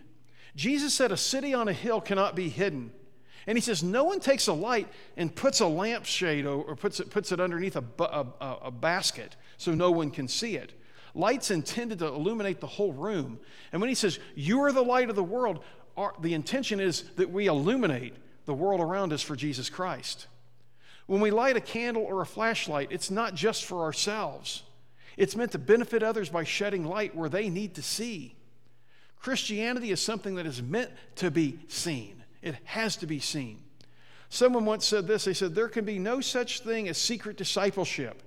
[0.56, 2.92] Jesus said, A city on a hill cannot be hidden.
[3.46, 7.10] And he says, No one takes a light and puts a lampshade or puts it,
[7.10, 10.72] puts it underneath a, a, a basket so no one can see it.
[11.14, 13.40] Light's intended to illuminate the whole room.
[13.72, 15.64] And when he says, You are the light of the world,
[15.96, 18.14] our, the intention is that we illuminate
[18.48, 20.26] the world around us for Jesus Christ.
[21.06, 24.62] When we light a candle or a flashlight, it's not just for ourselves,
[25.18, 28.34] it's meant to benefit others by shedding light where they need to see.
[29.20, 33.62] Christianity is something that is meant to be seen, it has to be seen.
[34.30, 38.22] Someone once said this they said, There can be no such thing as secret discipleship,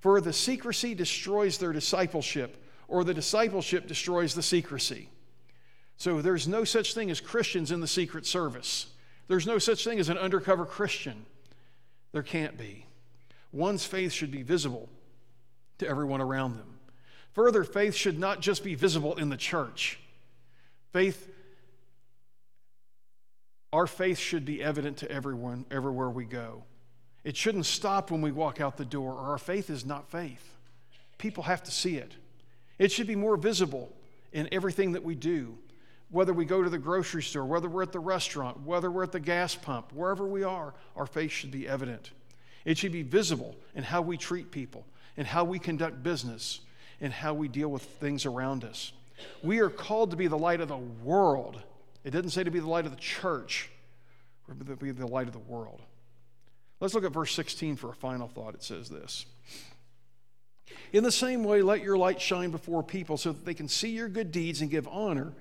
[0.00, 5.08] for the secrecy destroys their discipleship, or the discipleship destroys the secrecy.
[5.98, 8.91] So there's no such thing as Christians in the secret service.
[9.32, 11.24] There's no such thing as an undercover Christian.
[12.12, 12.84] There can't be.
[13.50, 14.90] One's faith should be visible
[15.78, 16.78] to everyone around them.
[17.32, 19.98] Further, faith should not just be visible in the church.
[20.92, 21.30] Faith,
[23.72, 26.64] our faith should be evident to everyone everywhere we go.
[27.24, 30.46] It shouldn't stop when we walk out the door, or our faith is not faith.
[31.16, 32.12] People have to see it.
[32.78, 33.96] It should be more visible
[34.30, 35.56] in everything that we do,
[36.12, 39.12] whether we go to the grocery store, whether we're at the restaurant, whether we're at
[39.12, 42.10] the gas pump, wherever we are, our faith should be evident.
[42.66, 44.86] It should be visible in how we treat people,
[45.16, 46.60] in how we conduct business,
[47.00, 48.92] in how we deal with things around us.
[49.42, 51.60] We are called to be the light of the world.
[52.04, 53.70] It doesn't say to be the light of the church,
[54.46, 55.80] we're to be the light of the world.
[56.78, 58.54] Let's look at verse 16 for a final thought.
[58.54, 59.24] It says this
[60.92, 63.90] In the same way, let your light shine before people so that they can see
[63.90, 65.32] your good deeds and give honor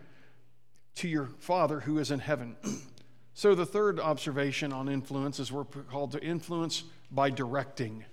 [0.95, 2.55] to your Father who is in heaven.
[3.33, 8.05] so, the third observation on influence is we're called to influence by directing.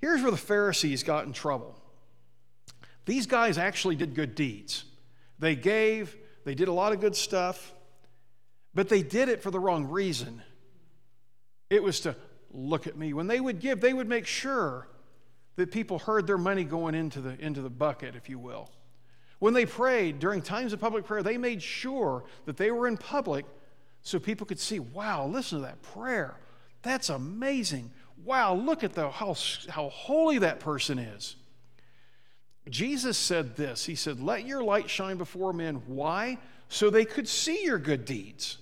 [0.00, 1.76] Here's where the Pharisees got in trouble.
[3.04, 4.84] These guys actually did good deeds.
[5.38, 7.72] They gave, they did a lot of good stuff,
[8.74, 10.42] but they did it for the wrong reason.
[11.70, 12.14] It was to
[12.50, 13.12] look at me.
[13.12, 14.88] When they would give, they would make sure
[15.56, 18.70] that people heard their money going into the, into the bucket, if you will.
[19.38, 22.96] When they prayed during times of public prayer, they made sure that they were in
[22.96, 23.46] public
[24.02, 26.36] so people could see, wow, listen to that prayer.
[26.82, 27.90] That's amazing.
[28.24, 29.34] Wow, look at the, how,
[29.68, 31.36] how holy that person is.
[32.68, 35.82] Jesus said this He said, Let your light shine before men.
[35.86, 36.38] Why?
[36.68, 38.58] So they could see your good deeds.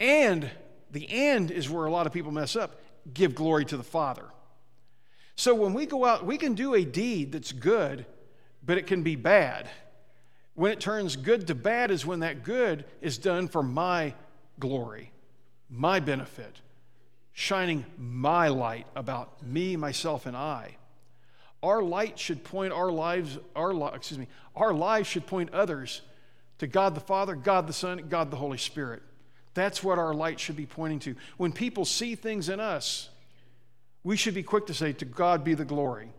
[0.00, 0.50] And
[0.90, 2.80] the and is where a lot of people mess up
[3.12, 4.24] give glory to the Father.
[5.36, 8.06] So when we go out, we can do a deed that's good,
[8.66, 9.68] but it can be bad.
[10.54, 14.14] When it turns good to bad is when that good is done for my
[14.58, 15.12] glory,
[15.70, 16.60] my benefit,
[17.32, 20.76] shining my light about me, myself, and I.
[21.62, 26.02] Our light should point our lives, our excuse me, our lives should point others
[26.58, 29.02] to God the Father, God the Son, God the Holy Spirit.
[29.54, 31.16] That's what our light should be pointing to.
[31.36, 33.08] When people see things in us,
[34.04, 36.12] we should be quick to say, To God be the glory.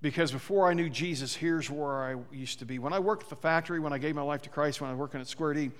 [0.00, 2.78] Because before I knew Jesus, here's where I used to be.
[2.78, 4.92] When I worked at the factory, when I gave my life to Christ, when I
[4.92, 5.70] was working at Square D,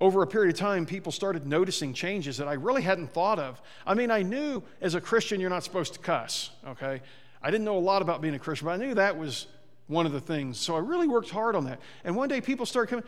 [0.00, 3.60] over a period of time, people started noticing changes that I really hadn't thought of.
[3.86, 7.00] I mean, I knew as a Christian you're not supposed to cuss, okay?
[7.42, 9.46] I didn't know a lot about being a Christian, but I knew that was
[9.86, 10.58] one of the things.
[10.58, 11.80] So I really worked hard on that.
[12.04, 13.04] And one day people started coming,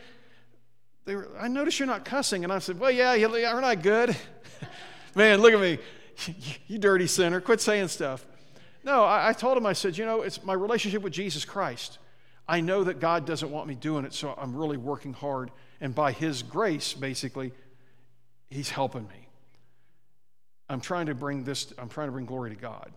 [1.05, 2.43] they were, I noticed you're not cussing.
[2.43, 4.15] And I said, Well, yeah, aren't I good?
[5.15, 5.79] Man, look at me.
[6.67, 7.41] you dirty sinner.
[7.41, 8.25] Quit saying stuff.
[8.83, 11.99] No, I, I told him, I said, You know, it's my relationship with Jesus Christ.
[12.47, 15.51] I know that God doesn't want me doing it, so I'm really working hard.
[15.79, 17.53] And by His grace, basically,
[18.49, 19.27] He's helping me.
[20.67, 22.91] I'm trying to bring this, I'm trying to bring glory to God.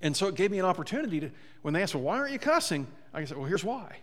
[0.00, 1.30] And so it gave me an opportunity to,
[1.62, 2.86] when they asked, well, why aren't you cussing?
[3.12, 3.96] I said, well, here's why.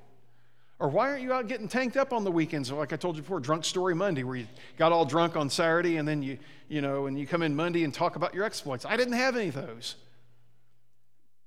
[0.77, 2.69] Or why aren't you out getting tanked up on the weekends?
[2.69, 5.95] Like I told you before, drunk story Monday, where you got all drunk on Saturday
[5.97, 8.86] and then you, you know, and you come in Monday and talk about your exploits.
[8.86, 9.95] I didn't have any of those.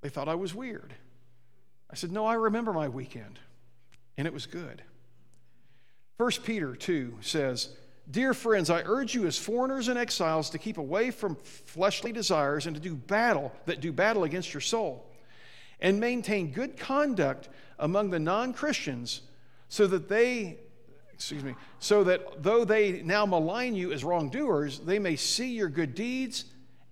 [0.00, 0.94] They thought I was weird.
[1.90, 3.38] I said, No, I remember my weekend,
[4.16, 4.82] and it was good.
[6.18, 7.70] 1 Peter 2 says,
[8.10, 12.66] Dear friends, I urge you as foreigners and exiles to keep away from fleshly desires
[12.66, 15.06] and to do battle that do battle against your soul
[15.80, 19.22] and maintain good conduct among the non-Christians
[19.68, 20.58] so that they
[21.12, 25.68] excuse me so that though they now malign you as wrongdoers they may see your
[25.68, 26.46] good deeds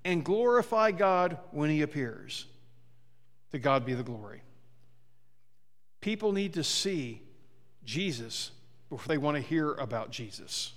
[0.05, 2.47] and glorify God when he appears
[3.53, 4.43] to God be the glory
[6.07, 7.21] people need to see
[7.85, 8.53] Jesus
[8.89, 10.73] before they want to hear about Jesus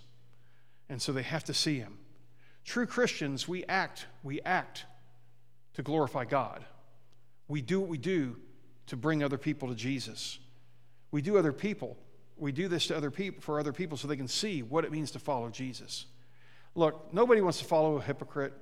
[0.90, 2.00] and so they have to see him.
[2.66, 4.86] True Christians, we act, we act
[5.76, 6.66] to glorify God.
[7.48, 8.38] We do what we do
[8.88, 10.40] to bring other people to Jesus.
[11.12, 11.96] We do other people.
[12.36, 14.92] We do this to other people for other people so they can see what it
[14.92, 16.08] means to follow Jesus.
[16.74, 18.54] Look, nobody wants to follow a hypocrite,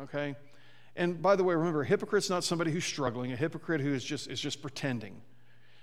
[0.00, 0.36] okay?
[0.96, 3.32] And by the way, remember, a hypocrite's not somebody who's struggling.
[3.32, 5.20] A hypocrite who is just is just pretending.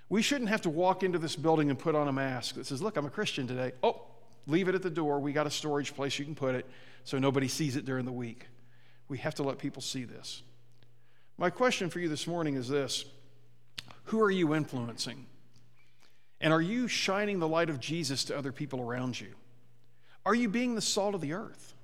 [0.08, 2.82] We shouldn't have to walk into this building and put on a mask that says,
[2.82, 4.02] "Look, I'm a Christian today." Oh,
[4.46, 5.20] leave it at the door.
[5.20, 6.66] We got a storage place you can put it
[7.04, 8.48] so nobody sees it during the week.
[9.08, 10.42] We have to let people see this.
[11.38, 13.04] My question for you this morning is this
[14.04, 15.26] Who are you influencing?
[16.40, 19.34] And are you shining the light of Jesus to other people around you?
[20.26, 21.74] Are you being the salt of the earth?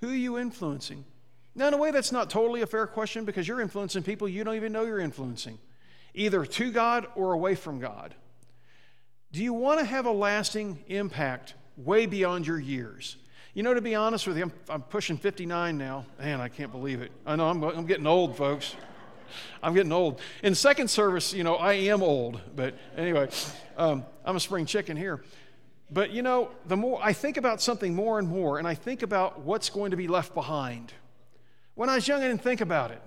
[0.00, 1.04] Who are you influencing?
[1.54, 4.44] Now, in a way, that's not totally a fair question because you're influencing people you
[4.44, 5.58] don't even know you're influencing,
[6.14, 8.14] either to God or away from God.
[9.32, 13.16] Do you want to have a lasting impact way beyond your years.
[13.54, 16.04] You know, to be honest with you, I'm, I'm pushing 59 now.
[16.18, 17.10] Man, I can't believe it.
[17.26, 18.74] I know I'm, I'm getting old, folks.
[19.62, 20.20] I'm getting old.
[20.42, 23.28] In second service, you know, I am old, but anyway,
[23.76, 25.22] um, I'm a spring chicken here.
[25.90, 29.02] But you know, the more I think about something more and more, and I think
[29.02, 30.92] about what's going to be left behind.
[31.74, 33.02] When I was young, I didn't think about it.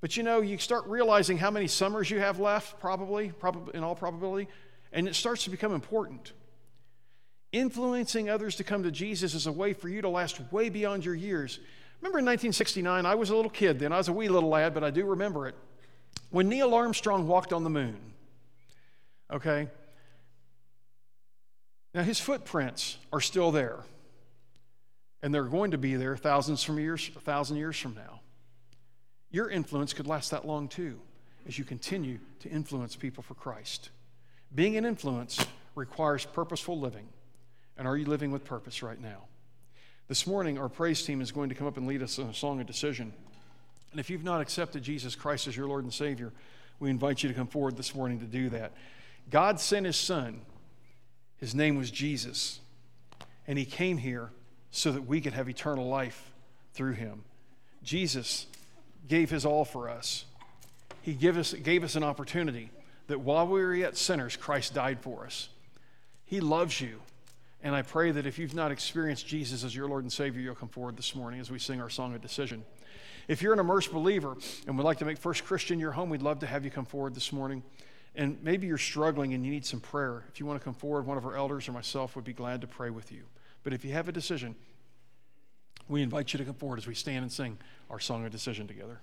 [0.00, 3.82] But you know, you start realizing how many summers you have left, probably, probably in
[3.82, 4.48] all probability,
[4.92, 6.32] and it starts to become important.
[7.52, 11.04] Influencing others to come to Jesus is a way for you to last way beyond
[11.04, 11.58] your years.
[12.00, 13.92] Remember in 1969, I was a little kid then.
[13.92, 15.56] I was a wee little lad, but I do remember it.
[16.30, 17.98] When Neil Armstrong walked on the moon,
[19.32, 19.68] okay?
[21.94, 23.80] Now his footprints are still there.
[25.22, 28.20] And they're going to be there thousands from years, a thousand years from now.
[29.30, 31.00] Your influence could last that long too,
[31.46, 33.90] as you continue to influence people for Christ.
[34.54, 35.44] Being an influence
[35.74, 37.08] requires purposeful living.
[37.76, 39.24] And are you living with purpose right now?
[40.08, 42.34] This morning, our praise team is going to come up and lead us in a
[42.34, 43.12] song of decision.
[43.90, 46.32] And if you've not accepted Jesus Christ as your Lord and Savior,
[46.80, 48.72] we invite you to come forward this morning to do that.
[49.30, 50.40] God sent His Son.
[51.36, 52.60] His name was Jesus.
[53.46, 54.30] And He came here
[54.78, 56.30] so that we could have eternal life
[56.72, 57.24] through Him.
[57.82, 58.46] Jesus
[59.08, 60.24] gave His all for us.
[61.02, 62.70] He gave us, gave us an opportunity
[63.08, 65.48] that while we were yet sinners, Christ died for us.
[66.26, 67.00] He loves you.
[67.60, 70.54] And I pray that if you've not experienced Jesus as your Lord and Savior, you'll
[70.54, 72.62] come forward this morning as we sing our song of decision.
[73.26, 74.36] If you're an immersed believer
[74.68, 76.84] and would like to make First Christian your home, we'd love to have you come
[76.84, 77.64] forward this morning.
[78.14, 80.22] And maybe you're struggling and you need some prayer.
[80.28, 82.60] If you want to come forward, one of our elders or myself would be glad
[82.60, 83.24] to pray with you.
[83.62, 84.54] But if you have a decision,
[85.88, 87.58] we invite you to come forward as we stand and sing
[87.90, 89.00] our song of decision together.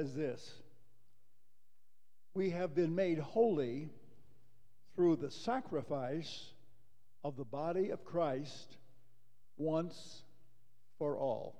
[0.00, 0.54] Says this
[2.32, 3.90] We have been made holy
[4.94, 6.52] through the sacrifice
[7.22, 8.78] of the body of Christ
[9.58, 10.22] once
[10.98, 11.54] for all.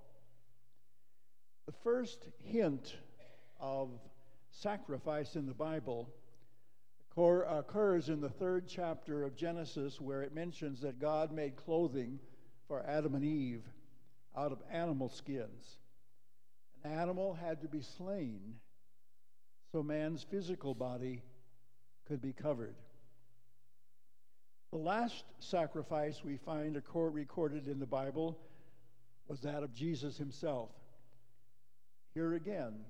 [1.67, 2.97] The first hint
[3.61, 3.91] of
[4.51, 6.09] sacrifice in the Bible
[7.15, 12.19] occurs in the third chapter of Genesis, where it mentions that God made clothing
[12.67, 13.65] for Adam and Eve
[14.35, 15.80] out of animal skins.
[16.85, 18.55] An animal had to be slain
[19.73, 21.23] so man's physical body
[22.07, 22.75] could be covered.
[24.73, 28.39] The last sacrifice we find recorded in the Bible
[29.29, 30.71] was that of Jesus himself.
[32.15, 32.81] Here again,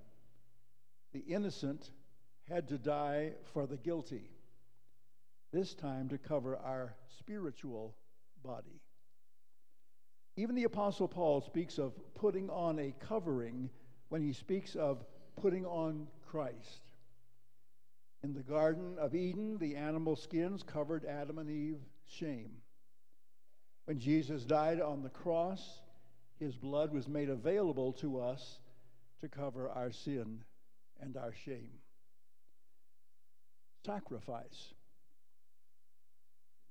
[1.12, 1.90] the innocent
[2.48, 4.30] had to die for the guilty,
[5.52, 7.94] this time to cover our spiritual
[8.42, 8.80] body.
[10.40, 13.68] Even the Apostle Paul speaks of putting on a covering
[14.08, 15.04] when he speaks of
[15.36, 16.80] putting on Christ.
[18.22, 22.52] In the Garden of Eden, the animal skins covered Adam and Eve's shame.
[23.84, 25.82] When Jesus died on the cross,
[26.38, 28.60] his blood was made available to us
[29.20, 30.42] to cover our sin
[31.02, 31.80] and our shame.
[33.84, 34.72] Sacrifice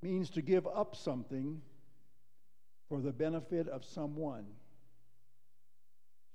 [0.01, 1.61] means to give up something
[2.90, 4.46] for the benefit of someone,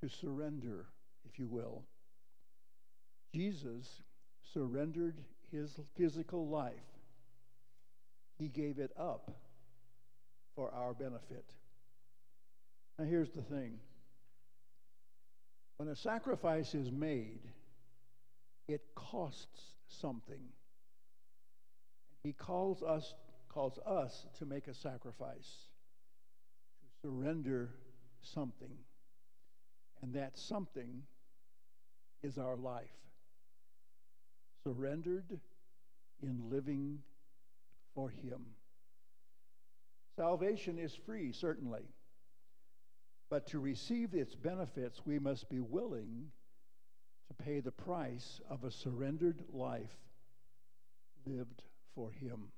[0.01, 0.87] to surrender
[1.29, 1.83] if you will.
[3.35, 4.03] Jesus
[4.53, 5.19] surrendered
[5.51, 6.73] his physical life,
[8.39, 9.31] he gave it up
[10.55, 11.45] for our benefit.
[12.99, 13.79] Now, here's the thing
[15.77, 17.41] when a sacrifice is made,
[18.69, 20.43] it costs something.
[22.23, 23.15] He calls us,
[23.49, 25.69] calls us to make a sacrifice,
[27.05, 27.69] surrender
[28.23, 28.73] something.
[30.03, 31.03] And that something
[32.23, 32.85] is our life.
[34.67, 35.39] Surrendered
[36.23, 37.01] in living
[37.95, 38.41] for Him.
[40.17, 41.83] Salvation is free, certainly.
[43.29, 46.31] But to receive its benefits, we must be willing
[47.29, 49.97] to pay the price of a surrendered life
[51.27, 51.63] lived
[51.95, 52.49] for Him.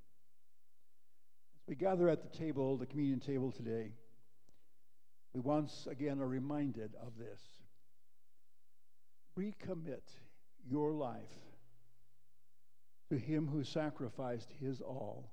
[1.56, 3.90] As we gather at the table, the communion table today,
[5.36, 7.42] we once again are reminded of this.
[9.38, 10.00] Recommit
[10.66, 11.20] your life
[13.10, 15.30] to Him who sacrificed His all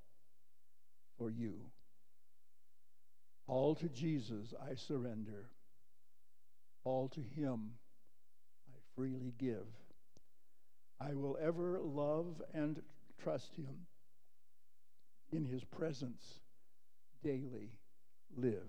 [1.16, 1.54] for you.
[3.46, 5.48] All to Jesus I surrender.
[6.84, 7.70] All to Him
[8.68, 9.64] I freely give.
[11.00, 12.82] I will ever love and
[13.22, 13.86] trust Him.
[15.32, 16.40] In His presence
[17.22, 17.70] daily
[18.36, 18.68] live.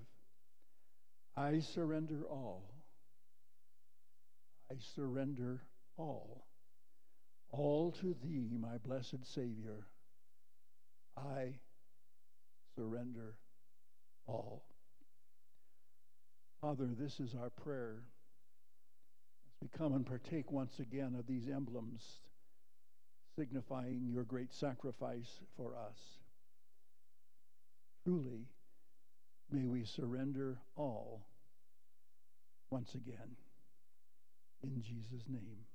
[1.38, 2.64] I surrender all.
[4.72, 5.62] I surrender
[5.98, 6.46] all.
[7.52, 9.86] All to Thee, my blessed Savior.
[11.18, 11.56] I
[12.78, 13.36] surrender
[14.28, 14.64] all.
[16.62, 18.04] Father, this is our prayer
[19.46, 22.02] as we come and partake once again of these emblems
[23.38, 25.98] signifying your great sacrifice for us.
[28.04, 28.48] Truly,
[29.52, 31.26] may we surrender all
[32.72, 33.38] once again.
[34.64, 35.66] In Jesus' name.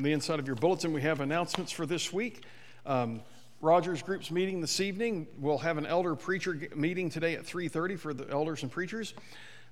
[0.00, 2.44] On the inside of your bulletin, we have announcements for this week.
[2.86, 3.20] Um,
[3.60, 5.26] Rogers Group's meeting this evening.
[5.38, 9.12] We'll have an elder preacher meeting today at 3:30 for the elders and preachers.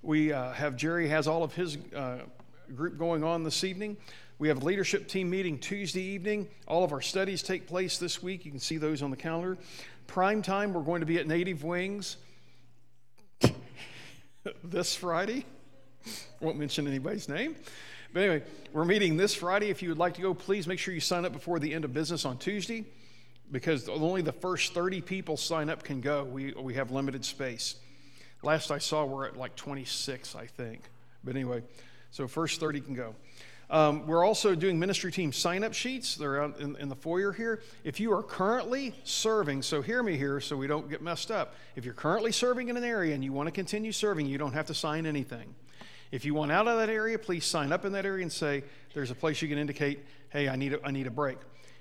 [0.03, 2.19] We uh, have Jerry has all of his uh,
[2.77, 3.97] group going on this evening.
[4.39, 6.47] We have a leadership team meeting Tuesday evening.
[6.67, 8.45] All of our studies take place this week.
[8.45, 9.57] You can see those on the calendar.
[10.09, 12.19] Prime time, we're going to be at Native Wings
[14.63, 15.47] this Friday.
[16.41, 17.57] Won't mention anybody's name.
[18.13, 18.43] But anyway,
[18.73, 19.71] we're meeting this Friday.
[19.71, 21.85] If you would like to go, please make sure you sign up before the end
[21.85, 22.85] of business on Tuesday
[23.51, 26.25] because only the first 30 people sign up can go.
[26.25, 27.77] We, we have limited space.
[28.43, 30.83] Last I saw, we're at like 26, I think.
[31.25, 31.63] But anyway,
[32.11, 33.15] so first 30 can go.
[33.71, 36.17] Um, we're also doing ministry team sign up sheets.
[36.17, 37.61] They're out in, in, the foyer here.
[37.85, 41.55] If you are currently serving, so hear me here so we don't get messed up.
[41.77, 44.55] If you're currently serving in an area and you want to continue serving, you don't
[44.55, 45.55] have to sign anything.
[46.11, 48.65] If you want out of that area, please sign up in that area and say,
[48.95, 51.39] there's a place you can indicate, hey, I need a, I need a break.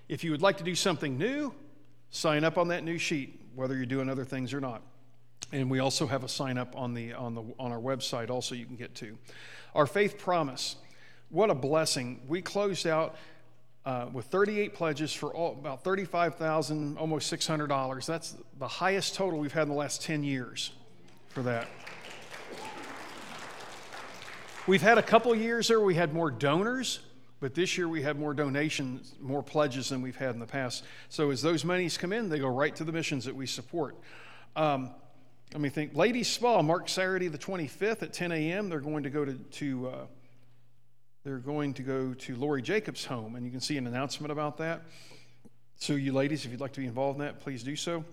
[0.09, 1.53] If you would like to do something new,
[2.09, 4.81] sign up on that new sheet, whether you're doing other things or not.
[5.51, 8.53] And we also have a sign up on, the, on, the, on our website, also,
[8.53, 9.17] you can get to.
[9.75, 10.75] Our faith promise.
[11.29, 12.21] What a blessing.
[12.27, 13.15] We closed out
[13.85, 18.05] uh, with 38 pledges for all, about 35000 almost $600.
[18.05, 20.71] That's the highest total we've had in the last 10 years
[21.29, 21.67] for that.
[24.67, 26.99] We've had a couple years there we had more donors,
[27.39, 30.83] but this year we have more donations, more pledges than we've had in the past.
[31.07, 33.95] So as those monies come in, they go right to the missions that we support.
[34.57, 34.89] Um,
[35.53, 35.95] let me think.
[35.95, 38.67] Ladies Spa, Mark Saturday the 25th at 10 a.m.
[38.67, 40.05] They're going to go to, to uh,
[41.23, 44.57] they're going to go to Lori Jacobs' home, and you can see an announcement about
[44.57, 44.81] that.
[45.77, 48.03] So you ladies, if you'd like to be involved in that, please do so.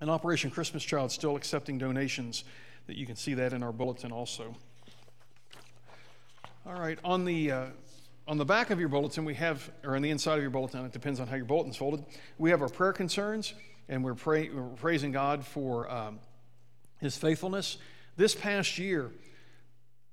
[0.00, 2.44] And Operation Christmas Child still accepting donations.
[2.86, 4.54] That you can see that in our bulletin also.
[6.66, 7.66] All right, on the uh,
[8.26, 10.82] on the back of your bulletin, we have, or on the inside of your bulletin,
[10.86, 12.06] it depends on how your bulletin's folded.
[12.38, 13.52] We have our prayer concerns,
[13.86, 16.20] and we're, pray, we're praising God for um,
[17.02, 17.76] His faithfulness.
[18.16, 19.10] This past year,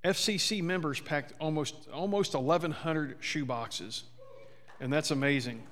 [0.03, 4.03] FCC members packed almost almost 1,100 shoe boxes,
[4.81, 5.63] and that's amazing.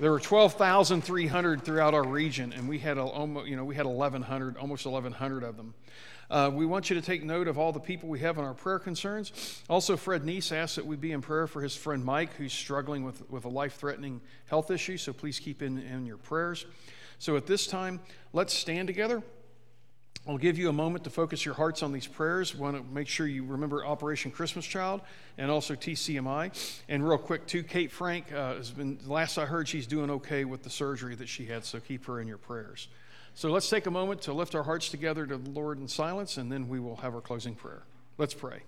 [0.00, 3.04] There were 12,300 throughout our region, and we had a,
[3.46, 5.74] you know we had 1,100, almost 1,100 of them.
[6.30, 8.54] Uh, we want you to take note of all the people we have on our
[8.54, 9.62] prayer concerns.
[9.68, 13.04] Also, Fred Neese asks that we be in prayer for his friend Mike, who's struggling
[13.04, 16.66] with, with a life threatening health issue, so please keep in, in your prayers.
[17.18, 18.00] So, at this time,
[18.32, 19.22] let's stand together.
[20.28, 22.54] I'll give you a moment to focus your hearts on these prayers.
[22.54, 25.00] We want to make sure you remember Operation Christmas Child
[25.38, 26.80] and also TCMI.
[26.90, 30.44] And real quick, too, Kate Frank uh, has been, last I heard, she's doing okay
[30.44, 32.88] with the surgery that she had, so keep her in your prayers.
[33.38, 36.38] So let's take a moment to lift our hearts together to the Lord in silence,
[36.38, 37.84] and then we will have our closing prayer.
[38.16, 38.62] Let's pray.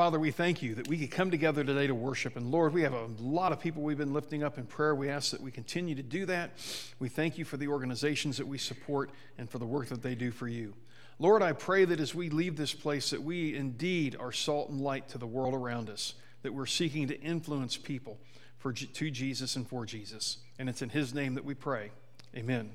[0.00, 2.36] Father, we thank you that we could come together today to worship.
[2.36, 4.94] And Lord, we have a lot of people we've been lifting up in prayer.
[4.94, 6.52] We ask that we continue to do that.
[6.98, 10.14] We thank you for the organizations that we support and for the work that they
[10.14, 10.72] do for you.
[11.18, 14.80] Lord, I pray that as we leave this place, that we indeed are salt and
[14.80, 18.16] light to the world around us, that we're seeking to influence people
[18.56, 20.38] for, to Jesus and for Jesus.
[20.58, 21.90] And it's in His name that we pray.
[22.34, 22.70] Amen.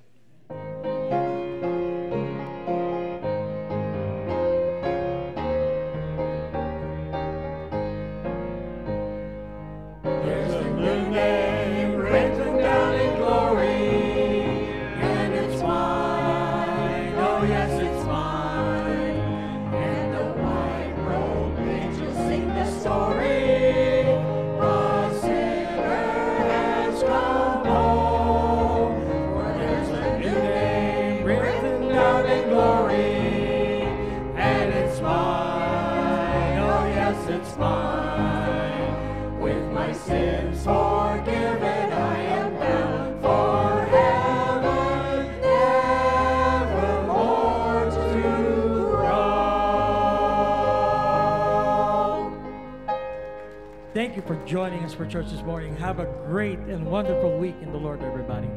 [55.26, 55.76] Church this morning.
[55.78, 58.48] Have a great and wonderful week in the Lord, everybody.